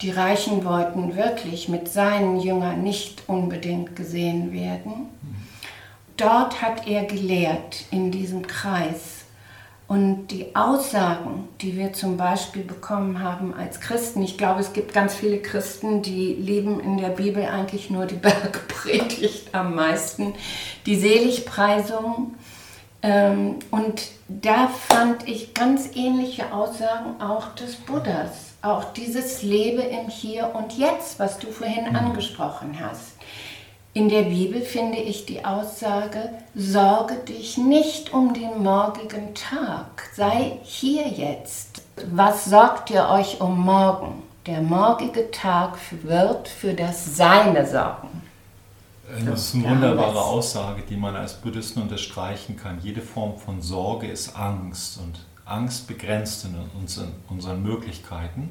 Die 0.01 0.11
Reichen 0.11 0.65
wollten 0.65 1.15
wirklich 1.15 1.69
mit 1.69 1.87
seinen 1.87 2.39
Jüngern 2.39 2.83
nicht 2.83 3.23
unbedingt 3.27 3.95
gesehen 3.95 4.51
werden. 4.51 5.07
Dort 6.17 6.61
hat 6.61 6.87
er 6.87 7.05
gelehrt 7.05 7.85
in 7.89 8.11
diesem 8.11 8.45
Kreis 8.45 9.23
Und 9.87 10.27
die 10.27 10.55
Aussagen, 10.55 11.47
die 11.61 11.77
wir 11.77 11.93
zum 11.93 12.17
Beispiel 12.17 12.63
bekommen 12.63 13.21
haben 13.21 13.53
als 13.53 13.79
Christen, 13.79 14.23
ich 14.23 14.37
glaube, 14.37 14.61
es 14.61 14.73
gibt 14.73 14.93
ganz 14.93 15.13
viele 15.13 15.39
Christen, 15.39 16.01
die 16.01 16.33
leben 16.33 16.79
in 16.79 16.97
der 16.97 17.09
Bibel 17.09 17.45
eigentlich 17.45 17.89
nur 17.89 18.05
die 18.05 18.15
Bergpredigt 18.15 19.53
am 19.53 19.75
meisten, 19.75 20.33
die 20.85 20.95
Seligpreisung. 20.95 22.33
Ähm, 23.03 23.59
und 23.69 24.01
da 24.29 24.67
fand 24.67 25.27
ich 25.27 25.53
ganz 25.53 25.89
ähnliche 25.93 26.53
Aussagen 26.53 27.21
auch 27.21 27.53
des 27.55 27.75
Buddhas. 27.75 28.53
Auch 28.61 28.85
dieses 28.93 29.43
Lebe 29.43 29.81
im 29.81 30.07
Hier 30.07 30.55
und 30.55 30.77
Jetzt, 30.77 31.19
was 31.19 31.37
du 31.37 31.47
vorhin 31.47 31.89
mhm. 31.89 31.95
angesprochen 31.97 32.79
hast. 32.79 33.17
In 33.95 34.09
der 34.09 34.23
Bibel 34.23 34.61
finde 34.61 34.97
ich 34.97 35.25
die 35.25 35.45
Aussage, 35.45 36.29
sorge 36.55 37.15
dich 37.15 37.57
nicht 37.57 38.11
um 38.11 38.33
den 38.33 38.63
morgigen 38.63 39.35
Tag, 39.35 40.09
sei 40.15 40.57
hier 40.63 41.07
jetzt. 41.07 41.83
Was 42.11 42.45
sorgt 42.45 42.89
ihr 42.89 43.07
euch 43.09 43.39
um 43.39 43.63
morgen? 43.63 44.23
Der 44.47 44.61
morgige 44.61 45.29
Tag 45.29 45.77
wird 46.01 46.47
für 46.47 46.73
das 46.73 47.15
Seine 47.15 47.67
sorgen. 47.67 48.12
Das 49.25 49.47
ist 49.47 49.55
eine 49.55 49.69
wunderbare 49.69 50.21
Aussage, 50.21 50.83
die 50.89 50.95
man 50.95 51.15
als 51.15 51.33
Buddhisten 51.33 51.81
unterstreichen 51.81 52.55
kann. 52.55 52.79
Jede 52.81 53.01
Form 53.01 53.37
von 53.37 53.61
Sorge 53.61 54.07
ist 54.07 54.37
Angst 54.37 54.97
und 54.97 55.19
Angst 55.45 55.87
begrenzt 55.87 56.45
in 56.45 56.55
unseren 57.29 57.63
Möglichkeiten. 57.63 58.49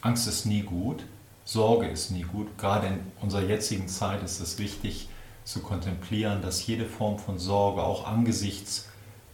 Angst 0.00 0.26
ist 0.26 0.44
nie 0.44 0.62
gut. 0.62 1.04
Sorge 1.44 1.86
ist 1.86 2.10
nie 2.10 2.22
gut. 2.22 2.58
Gerade 2.58 2.88
in 2.88 2.98
unserer 3.20 3.42
jetzigen 3.42 3.86
Zeit 3.86 4.24
ist 4.24 4.40
es 4.40 4.58
wichtig 4.58 5.08
zu 5.44 5.60
kontemplieren, 5.60 6.42
dass 6.42 6.66
jede 6.66 6.86
Form 6.86 7.18
von 7.18 7.38
Sorge 7.38 7.82
auch 7.82 8.08
angesichts 8.08 8.88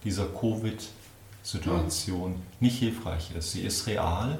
dieser 0.04 0.26
Covid-Situation 0.26 2.42
nicht 2.60 2.78
hilfreich 2.78 3.30
ist. 3.34 3.52
Sie 3.52 3.62
ist 3.62 3.86
real, 3.86 4.38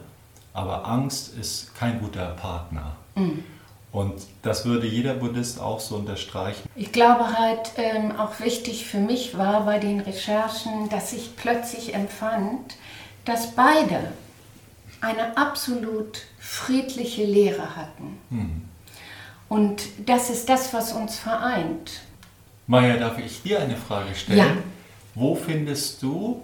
aber 0.53 0.87
Angst 0.87 1.35
ist 1.35 1.75
kein 1.75 2.01
guter 2.01 2.33
Partner. 2.33 2.97
Mhm. 3.15 3.45
Und 3.93 4.23
das 4.41 4.65
würde 4.65 4.87
jeder 4.87 5.15
Buddhist 5.15 5.61
auch 5.61 5.79
so 5.79 5.97
unterstreichen. 5.97 6.63
Ich 6.75 6.93
glaube 6.93 7.39
halt 7.39 7.73
ähm, 7.77 8.19
auch 8.19 8.41
wichtig 8.41 8.87
für 8.87 8.99
mich 8.99 9.37
war 9.37 9.67
bei 9.67 9.79
den 9.79 10.01
Recherchen, 10.01 10.89
dass 10.89 11.13
ich 11.13 11.37
plötzlich 11.37 11.95
empfand, 11.95 12.77
dass 13.27 13.55
beide 13.55 14.13
eine 15.03 15.37
absolut 15.37 16.23
friedliche 16.39 17.25
Lehre 17.25 17.77
hatten. 17.77 18.19
Hm. 18.31 18.63
Und 19.51 19.83
das 20.07 20.31
ist 20.31 20.49
das, 20.49 20.73
was 20.73 20.93
uns 20.93 21.19
vereint. 21.19 22.01
Maja, 22.67 22.97
darf 22.97 23.19
ich 23.19 23.43
dir 23.43 23.61
eine 23.61 23.77
Frage 23.77 24.15
stellen? 24.15 24.39
Ja. 24.39 24.57
Wo 25.15 25.35
findest 25.35 26.03
du 26.03 26.43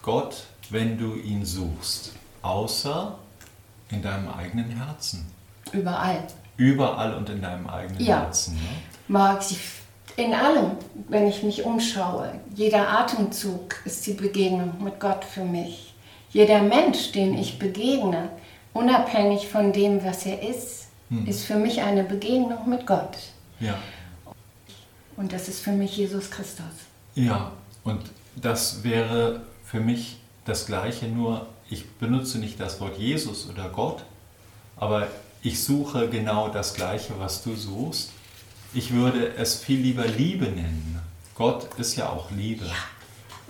Gott, 0.00 0.44
wenn 0.70 0.96
du 0.96 1.16
ihn 1.16 1.44
suchst? 1.44 2.14
Außer 2.40 3.18
in 3.90 4.00
deinem 4.00 4.28
eigenen 4.28 4.70
Herzen. 4.70 5.30
Überall. 5.72 6.26
Überall 6.58 7.14
und 7.14 7.30
in 7.30 7.40
deinem 7.40 7.66
eigenen 7.66 8.04
ja. 8.04 8.20
Herzen. 8.20 8.54
Ne? 8.56 8.68
Mag 9.06 9.40
ich 9.50 9.58
in 10.16 10.34
allem, 10.34 10.72
wenn 11.08 11.26
ich 11.26 11.42
mich 11.42 11.64
umschaue. 11.64 12.32
Jeder 12.54 12.90
Atemzug 12.90 13.76
ist 13.84 14.06
die 14.06 14.14
Begegnung 14.14 14.74
mit 14.82 14.98
Gott 14.98 15.24
für 15.24 15.44
mich. 15.44 15.94
Jeder 16.30 16.60
Mensch, 16.60 17.12
den 17.12 17.38
ich 17.38 17.58
begegne, 17.58 18.28
unabhängig 18.74 19.48
von 19.48 19.72
dem, 19.72 20.04
was 20.04 20.26
er 20.26 20.42
ist, 20.42 20.88
hm. 21.08 21.26
ist 21.26 21.44
für 21.44 21.54
mich 21.54 21.80
eine 21.80 22.02
Begegnung 22.02 22.68
mit 22.68 22.86
Gott. 22.86 23.16
Ja. 23.60 23.78
Und 25.16 25.32
das 25.32 25.48
ist 25.48 25.60
für 25.60 25.72
mich 25.72 25.96
Jesus 25.96 26.30
Christus. 26.30 26.66
Ja, 27.14 27.52
und 27.84 28.02
das 28.36 28.82
wäre 28.82 29.42
für 29.64 29.80
mich 29.80 30.18
das 30.44 30.66
Gleiche, 30.66 31.06
nur 31.06 31.46
ich 31.70 31.88
benutze 31.92 32.38
nicht 32.38 32.58
das 32.58 32.80
Wort 32.80 32.98
Jesus 32.98 33.48
oder 33.48 33.68
Gott, 33.68 34.04
aber 34.76 35.06
ich 35.48 35.64
suche 35.64 36.08
genau 36.10 36.48
das 36.48 36.74
Gleiche, 36.74 37.14
was 37.18 37.42
du 37.42 37.54
suchst. 37.54 38.10
Ich 38.74 38.92
würde 38.92 39.34
es 39.36 39.56
viel 39.56 39.80
lieber 39.80 40.06
Liebe 40.06 40.44
nennen. 40.44 41.00
Gott 41.34 41.68
ist 41.78 41.96
ja 41.96 42.10
auch 42.10 42.30
Liebe. 42.30 42.66
Ja. 42.66 42.74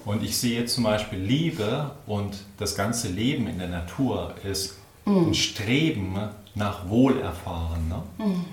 Und 0.04 0.22
ich 0.22 0.38
sehe 0.38 0.64
zum 0.66 0.84
Beispiel 0.84 1.18
Liebe 1.18 1.90
und 2.06 2.36
das 2.56 2.76
ganze 2.76 3.08
Leben 3.08 3.48
in 3.48 3.58
der 3.58 3.68
Natur 3.68 4.34
ist 4.44 4.78
mm. 5.06 5.28
ein 5.28 5.34
Streben 5.34 6.16
nach 6.54 6.88
Wohlerfahren. 6.88 7.88
Ne? 7.88 8.02
Mm. 8.18 8.44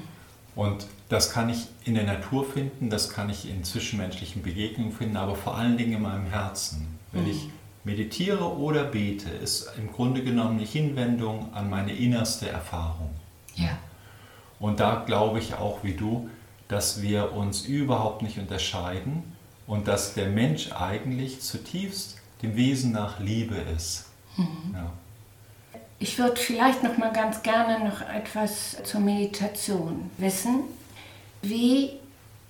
Und 0.55 0.87
das 1.09 1.31
kann 1.31 1.49
ich 1.49 1.67
in 1.83 1.93
der 1.93 2.05
Natur 2.05 2.45
finden, 2.45 2.89
das 2.89 3.11
kann 3.11 3.29
ich 3.29 3.47
in 3.47 3.63
zwischenmenschlichen 3.63 4.41
Begegnungen 4.41 4.91
finden, 4.91 5.17
aber 5.17 5.35
vor 5.35 5.55
allen 5.55 5.77
Dingen 5.77 5.93
in 5.93 6.01
meinem 6.01 6.25
Herzen. 6.25 6.97
Wenn 7.11 7.25
mm. 7.25 7.29
ich 7.29 7.49
meditiere 7.83 8.57
oder 8.57 8.85
bete, 8.85 9.29
ist 9.29 9.71
im 9.77 9.91
Grunde 9.91 10.23
genommen 10.23 10.57
eine 10.57 10.67
Hinwendung 10.67 11.53
an 11.53 11.69
meine 11.69 11.93
innerste 11.93 12.49
Erfahrung. 12.49 13.11
Ja. 13.55 13.77
Und 14.59 14.79
da 14.79 15.03
glaube 15.05 15.39
ich 15.39 15.55
auch 15.55 15.83
wie 15.83 15.93
du, 15.93 16.29
dass 16.67 17.01
wir 17.01 17.33
uns 17.33 17.65
überhaupt 17.65 18.21
nicht 18.21 18.37
unterscheiden 18.37 19.23
und 19.67 19.87
dass 19.87 20.13
der 20.13 20.27
Mensch 20.27 20.71
eigentlich 20.71 21.41
zutiefst 21.41 22.17
dem 22.41 22.55
Wesen 22.55 22.91
nach 22.91 23.19
Liebe 23.19 23.55
ist. 23.75 24.05
Mhm. 24.37 24.73
Ja. 24.73 24.91
Ich 25.99 26.19
würde 26.19 26.35
vielleicht 26.35 26.83
noch 26.83 26.97
mal 26.97 27.13
ganz 27.13 27.41
gerne 27.41 27.87
noch 27.87 28.01
etwas 28.01 28.77
zur 28.83 28.99
Meditation 28.99 30.09
wissen. 30.17 30.63
Wie 31.41 31.91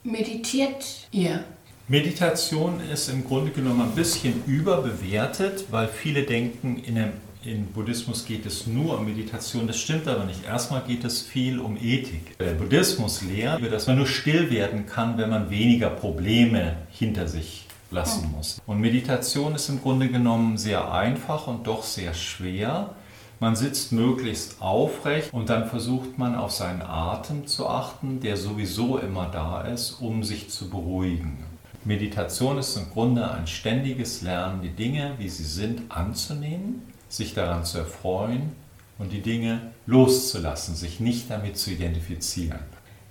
meditiert 0.04 1.08
ihr? 1.12 1.44
Meditation 1.88 2.82
ist 2.92 3.10
im 3.10 3.24
Grunde 3.24 3.52
genommen 3.52 3.82
ein 3.82 3.96
bisschen 3.96 4.44
überbewertet, 4.48 5.66
weil 5.70 5.88
viele 5.88 6.24
denken, 6.24 6.78
in 6.84 6.98
einem 6.98 7.14
im 7.46 7.68
Buddhismus 7.68 8.26
geht 8.26 8.46
es 8.46 8.66
nur 8.66 8.98
um 8.98 9.06
Meditation, 9.06 9.68
das 9.68 9.78
stimmt 9.78 10.08
aber 10.08 10.26
nicht. 10.26 10.44
Erstmal 10.46 10.82
geht 10.82 11.04
es 11.04 11.22
viel 11.22 11.60
um 11.60 11.78
Ethik. 11.78 12.38
Der 12.40 12.54
Buddhismus 12.54 13.22
lehrt, 13.22 13.62
dass 13.72 13.88
man 13.88 13.98
nur 13.98 14.08
still 14.08 14.50
werden 14.50 14.86
kann, 14.86 15.18
wenn 15.18 15.30
man 15.30 15.50
weniger 15.50 15.90
Probleme 15.90 16.78
hinter 16.90 17.28
sich 17.28 17.68
lassen 17.92 18.32
muss. 18.36 18.62
Und 18.66 18.82
Meditation 18.82 19.54
ist 19.54 19.70
im 19.70 19.82
Grunde 19.82 20.10
genommen 20.10 20.58
sehr 20.58 20.92
einfach 20.92 21.48
und 21.48 21.68
doch 21.68 21.84
sehr 21.84 22.14
schwer. 22.14 22.96
Man 23.40 23.56
sitzt 23.56 23.92
möglichst 23.92 24.62
aufrecht 24.62 25.32
und 25.32 25.50
dann 25.50 25.68
versucht 25.68 26.18
man 26.18 26.36
auf 26.36 26.52
seinen 26.52 26.82
Atem 26.82 27.46
zu 27.46 27.68
achten, 27.68 28.22
der 28.22 28.38
sowieso 28.38 28.98
immer 28.98 29.28
da 29.28 29.62
ist, 29.62 30.02
um 30.02 30.24
sich 30.24 30.50
zu 30.50 30.70
beruhigen. 30.70 31.44
Meditation 31.84 32.58
ist 32.58 32.76
im 32.78 32.90
Grunde 32.90 33.30
ein 33.30 33.46
ständiges 33.46 34.24
Lernen, 34.24 34.62
die 34.64 34.70
Dinge, 34.70 35.14
wie 35.20 35.30
sie 35.30 35.44
sind, 35.44 35.84
anzunehmen 35.90 36.95
sich 37.16 37.34
daran 37.34 37.66
zu 37.66 37.80
erfreuen 37.80 38.52
und 38.98 39.12
die 39.12 39.22
Dinge 39.22 39.72
loszulassen, 39.86 40.76
sich 40.76 41.00
nicht 41.00 41.30
damit 41.30 41.58
zu 41.58 41.72
identifizieren. 41.72 42.60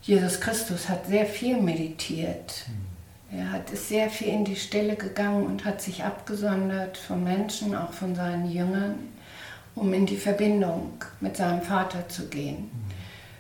Jesus 0.03 0.41
Christus 0.41 0.89
hat 0.89 1.07
sehr 1.07 1.27
viel 1.27 1.61
meditiert. 1.61 2.67
Hm. 2.67 3.39
Er 3.39 3.51
hat 3.51 3.71
ist 3.71 3.89
sehr 3.89 4.11
viel 4.11 4.29
in 4.29 4.45
die 4.45 4.57
Stille 4.57 4.97
gegangen 4.97 5.47
und 5.47 5.65
hat 5.65 5.81
sich 5.81 6.05
abgesondert 6.05 6.97
von 6.97 7.25
Menschen, 7.25 7.75
auch 7.75 7.93
von 7.93 8.15
seinen 8.15 8.51
Jüngern, 8.51 8.95
um 9.75 9.93
in 9.93 10.07
die 10.07 10.17
Verbindung 10.17 10.93
mit 11.21 11.37
seinem 11.37 11.63
Vater 11.63 12.09
zu 12.09 12.29
gehen. 12.29 12.57
Hm. 12.57 12.71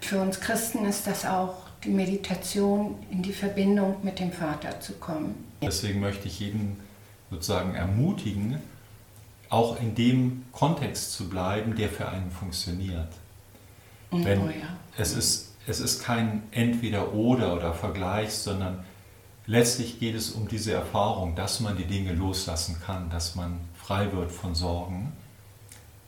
Für 0.00 0.20
uns 0.20 0.40
Christen 0.40 0.84
ist 0.84 1.06
das 1.06 1.24
auch 1.24 1.64
die 1.84 1.90
Meditation, 1.90 2.96
in 3.10 3.22
die 3.22 3.32
Verbindung 3.32 3.96
mit 4.02 4.18
dem 4.18 4.32
Vater 4.32 4.80
zu 4.80 4.94
kommen. 4.94 5.34
Deswegen 5.62 6.00
möchte 6.00 6.28
ich 6.28 6.40
jeden 6.40 6.78
sozusagen 7.30 7.74
ermutigen, 7.74 8.58
auch 9.54 9.80
in 9.80 9.94
dem 9.94 10.44
Kontext 10.50 11.12
zu 11.12 11.28
bleiben, 11.28 11.76
der 11.76 11.88
für 11.88 12.08
einen 12.08 12.32
funktioniert. 12.32 13.08
Oh, 14.10 14.18
Wenn 14.20 14.40
oh 14.40 14.48
ja. 14.48 14.76
es, 14.98 15.14
ist, 15.14 15.54
es 15.68 15.78
ist 15.78 16.02
kein 16.02 16.42
Entweder-Oder 16.50 17.54
oder 17.54 17.72
Vergleich, 17.72 18.34
sondern 18.34 18.84
letztlich 19.46 20.00
geht 20.00 20.16
es 20.16 20.32
um 20.32 20.48
diese 20.48 20.72
Erfahrung, 20.72 21.36
dass 21.36 21.60
man 21.60 21.76
die 21.76 21.84
Dinge 21.84 22.12
loslassen 22.14 22.82
kann, 22.84 23.10
dass 23.10 23.36
man 23.36 23.60
frei 23.76 24.10
wird 24.12 24.32
von 24.32 24.56
Sorgen. 24.56 25.12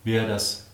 Wer 0.02 0.26
das 0.26 0.66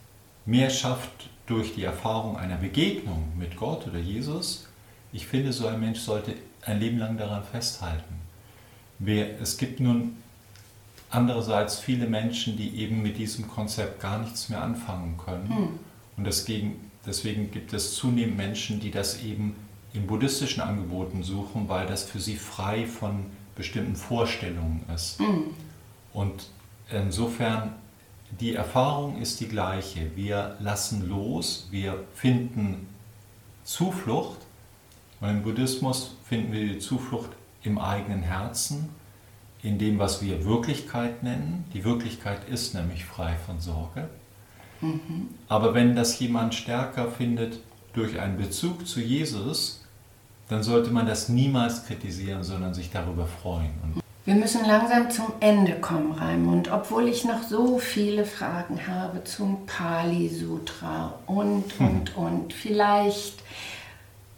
mehr 0.47 0.71
schafft 0.71 1.29
durch 1.47 1.75
die 1.75 1.85
Erfahrung 1.85 2.39
einer 2.39 2.57
Begegnung 2.57 3.37
mit 3.39 3.57
Gott 3.59 3.87
oder 3.87 3.99
Jesus, 3.99 4.67
ich 5.13 5.27
finde, 5.27 5.53
so 5.53 5.67
ein 5.67 5.79
Mensch 5.79 6.01
sollte 6.01 6.35
ein 6.65 6.81
Leben 6.81 6.97
lang 6.97 7.19
daran 7.19 7.45
festhalten. 7.45 8.15
Wer, 8.99 9.39
es 9.43 9.59
gibt 9.59 9.79
nun 9.79 10.22
andererseits 11.13 11.79
viele 11.79 12.07
Menschen, 12.07 12.57
die 12.57 12.77
eben 12.77 13.03
mit 13.03 13.19
diesem 13.19 13.49
Konzept 13.49 14.01
gar 14.01 14.19
nichts 14.19 14.49
mehr 14.49 14.63
anfangen 14.63 15.19
können. 15.19 15.49
Hm. 15.49 15.69
Und 16.17 16.25
deswegen, 16.25 16.91
deswegen 17.07 17.51
gibt 17.51 17.73
es 17.73 17.95
zunehmend 17.95 18.37
Menschen, 18.37 18.81
die 18.81 18.91
das 18.91 19.23
eben 19.23 19.55
in 19.93 20.07
buddhistischen 20.07 20.63
Angeboten 20.63 21.23
suchen, 21.23 21.69
weil 21.69 21.87
das 21.87 22.05
für 22.05 22.19
sie 22.19 22.37
frei 22.37 22.87
von 22.87 23.27
bestimmten 23.55 23.97
Vorstellungen 23.97 24.85
ist. 24.95 25.19
Hm. 25.19 25.45
Und 26.15 26.49
insofern, 26.91 27.75
die 28.41 28.55
Erfahrung 28.55 29.21
ist 29.21 29.41
die 29.41 29.49
gleiche. 29.49 30.17
Wir 30.17 30.57
lassen 30.61 31.09
los, 31.09 31.69
wir 31.71 32.05
finden 32.15 32.89
Zuflucht. 33.65 34.39
Und 35.21 35.29
im 35.29 35.43
Buddhismus 35.43 36.17
finden 36.25 36.53
wir 36.53 36.67
die 36.67 36.79
Zuflucht 36.79 37.31
im 37.63 37.79
eigenen 37.79 38.23
Herzen 38.23 38.89
in 39.63 39.79
dem, 39.79 39.99
was 39.99 40.23
wir 40.23 40.45
Wirklichkeit 40.45 41.23
nennen. 41.23 41.65
Die 41.73 41.85
Wirklichkeit 41.85 42.49
ist 42.49 42.75
nämlich 42.75 43.05
frei 43.05 43.37
von 43.47 43.61
Sorge. 43.61 44.09
Mhm. 44.81 45.29
Aber 45.49 45.75
wenn 45.75 45.95
das 45.95 46.19
jemand 46.19 46.55
stärker 46.55 47.11
findet 47.11 47.61
durch 47.93 48.19
einen 48.19 48.37
Bezug 48.37 48.87
zu 48.87 49.01
Jesus, 49.01 49.85
dann 50.49 50.63
sollte 50.63 50.91
man 50.91 51.07
das 51.07 51.29
niemals 51.29 51.87
kritisieren, 51.87 52.43
sondern 52.43 52.75
sich 52.75 52.91
darüber 52.91 53.27
freuen. 53.27 53.71
Wir 54.25 54.35
müssen 54.35 54.65
langsam 54.65 55.11
zum 55.11 55.33
Ende 55.41 55.81
kommen, 55.81 56.13
Raimund, 56.13 56.71
obwohl 56.71 57.09
ich 57.09 57.25
noch 57.25 57.43
so 57.43 57.79
viele 57.79 58.25
Fragen 58.25 58.87
habe 58.87 59.25
zum 59.25 59.67
Pali 59.67 60.29
Sutra 60.29 61.15
und 61.27 61.65
hm. 61.79 61.87
und 61.89 62.17
und. 62.17 62.53
Vielleicht 62.53 63.43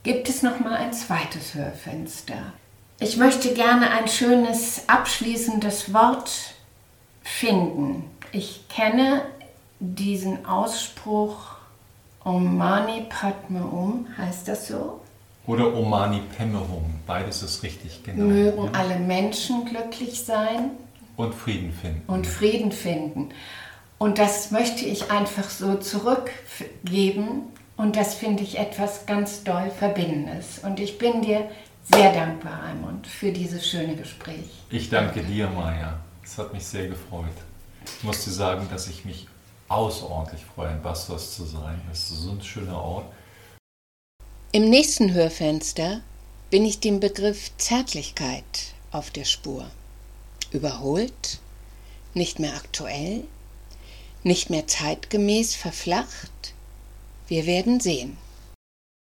gibt 0.03 0.29
es 0.29 0.43
noch 0.43 0.61
mal 0.61 0.75
ein 0.75 0.93
zweites 0.93 1.55
Hörfenster. 1.55 2.53
Ich 3.01 3.17
möchte 3.17 3.53
gerne 3.55 3.91
ein 3.91 4.09
schönes 4.09 4.89
abschließendes 4.89 5.93
Wort 5.93 6.31
finden. 7.23 8.05
Ich 8.33 8.69
kenne 8.69 9.23
diesen 9.81 10.47
Ausspruch 10.47 11.55
Om 12.23 12.57
Mani 12.57 13.07
Padme 13.09 13.65
Um, 13.67 14.07
heißt 14.17 14.49
das 14.49 14.69
so? 14.69 15.01
Oder 15.47 15.75
Omani 15.75 16.23
Pemmerung, 16.37 16.95
beides 17.07 17.43
ist 17.43 17.63
richtig 17.63 18.03
genau. 18.03 18.25
Mögen 18.25 18.71
alle 18.75 18.99
Menschen 18.99 19.67
glücklich 19.67 20.25
sein. 20.25 20.71
Und 21.17 21.35
Frieden 21.35 21.73
finden. 21.73 22.03
Und 22.07 22.27
Frieden 22.27 22.73
finden. 22.73 23.29
Und 23.99 24.19
das 24.19 24.51
möchte 24.51 24.87
ich 24.87 25.11
einfach 25.11 25.51
so 25.51 25.75
zurückgeben. 25.75 27.43
Und 27.77 27.97
das 27.97 28.15
finde 28.15 28.43
ich 28.43 28.59
etwas 28.59 29.05
ganz 29.05 29.45
doll 29.45 29.71
Verbindendes. 29.71 30.61
Und 30.63 30.81
ich 30.81 30.97
bin 30.97 31.21
dir 31.23 31.49
sehr 31.85 32.13
dankbar, 32.13 32.63
Raimund, 32.63 33.07
für 33.07 33.33
dieses 33.33 33.69
schöne 33.69 33.97
Gespräch. 33.97 34.49
Ich 34.71 34.89
danke 34.89 35.23
dir, 35.23 35.49
Maja. 35.49 36.01
Es 36.23 36.39
hat 36.39 36.53
mich 36.53 36.65
sehr 36.65 36.89
gefreut. 36.89 37.37
Ich 37.99 38.03
muss 38.03 38.25
dir 38.25 38.31
sagen, 38.31 38.67
dass 38.71 38.89
ich 38.89 39.05
mich 39.05 39.27
außerordentlich 39.69 40.45
freue, 40.55 40.73
in 40.73 40.83
Bastos 40.83 41.37
zu 41.37 41.45
sein. 41.45 41.81
Es 41.93 42.11
ist 42.11 42.23
so 42.23 42.31
ein 42.31 42.43
schöner 42.43 42.81
Ort. 42.81 43.07
Im 44.53 44.71
nächsten 44.71 45.13
Hörfenster 45.13 46.01
bin 46.51 46.65
ich 46.65 46.81
dem 46.81 47.01
Begriff 47.01 47.51
Zärtlichkeit 47.59 48.45
auf 48.93 49.11
der 49.11 49.25
Spur. 49.25 49.67
Überholt, 50.53 51.41
nicht 52.15 52.39
mehr 52.39 52.55
aktuell, 52.55 53.25
nicht 54.23 54.51
mehr 54.51 54.67
zeitgemäß 54.67 55.57
verflacht. 55.57 56.55
Wir 57.27 57.47
werden 57.47 57.81
sehen. 57.81 58.17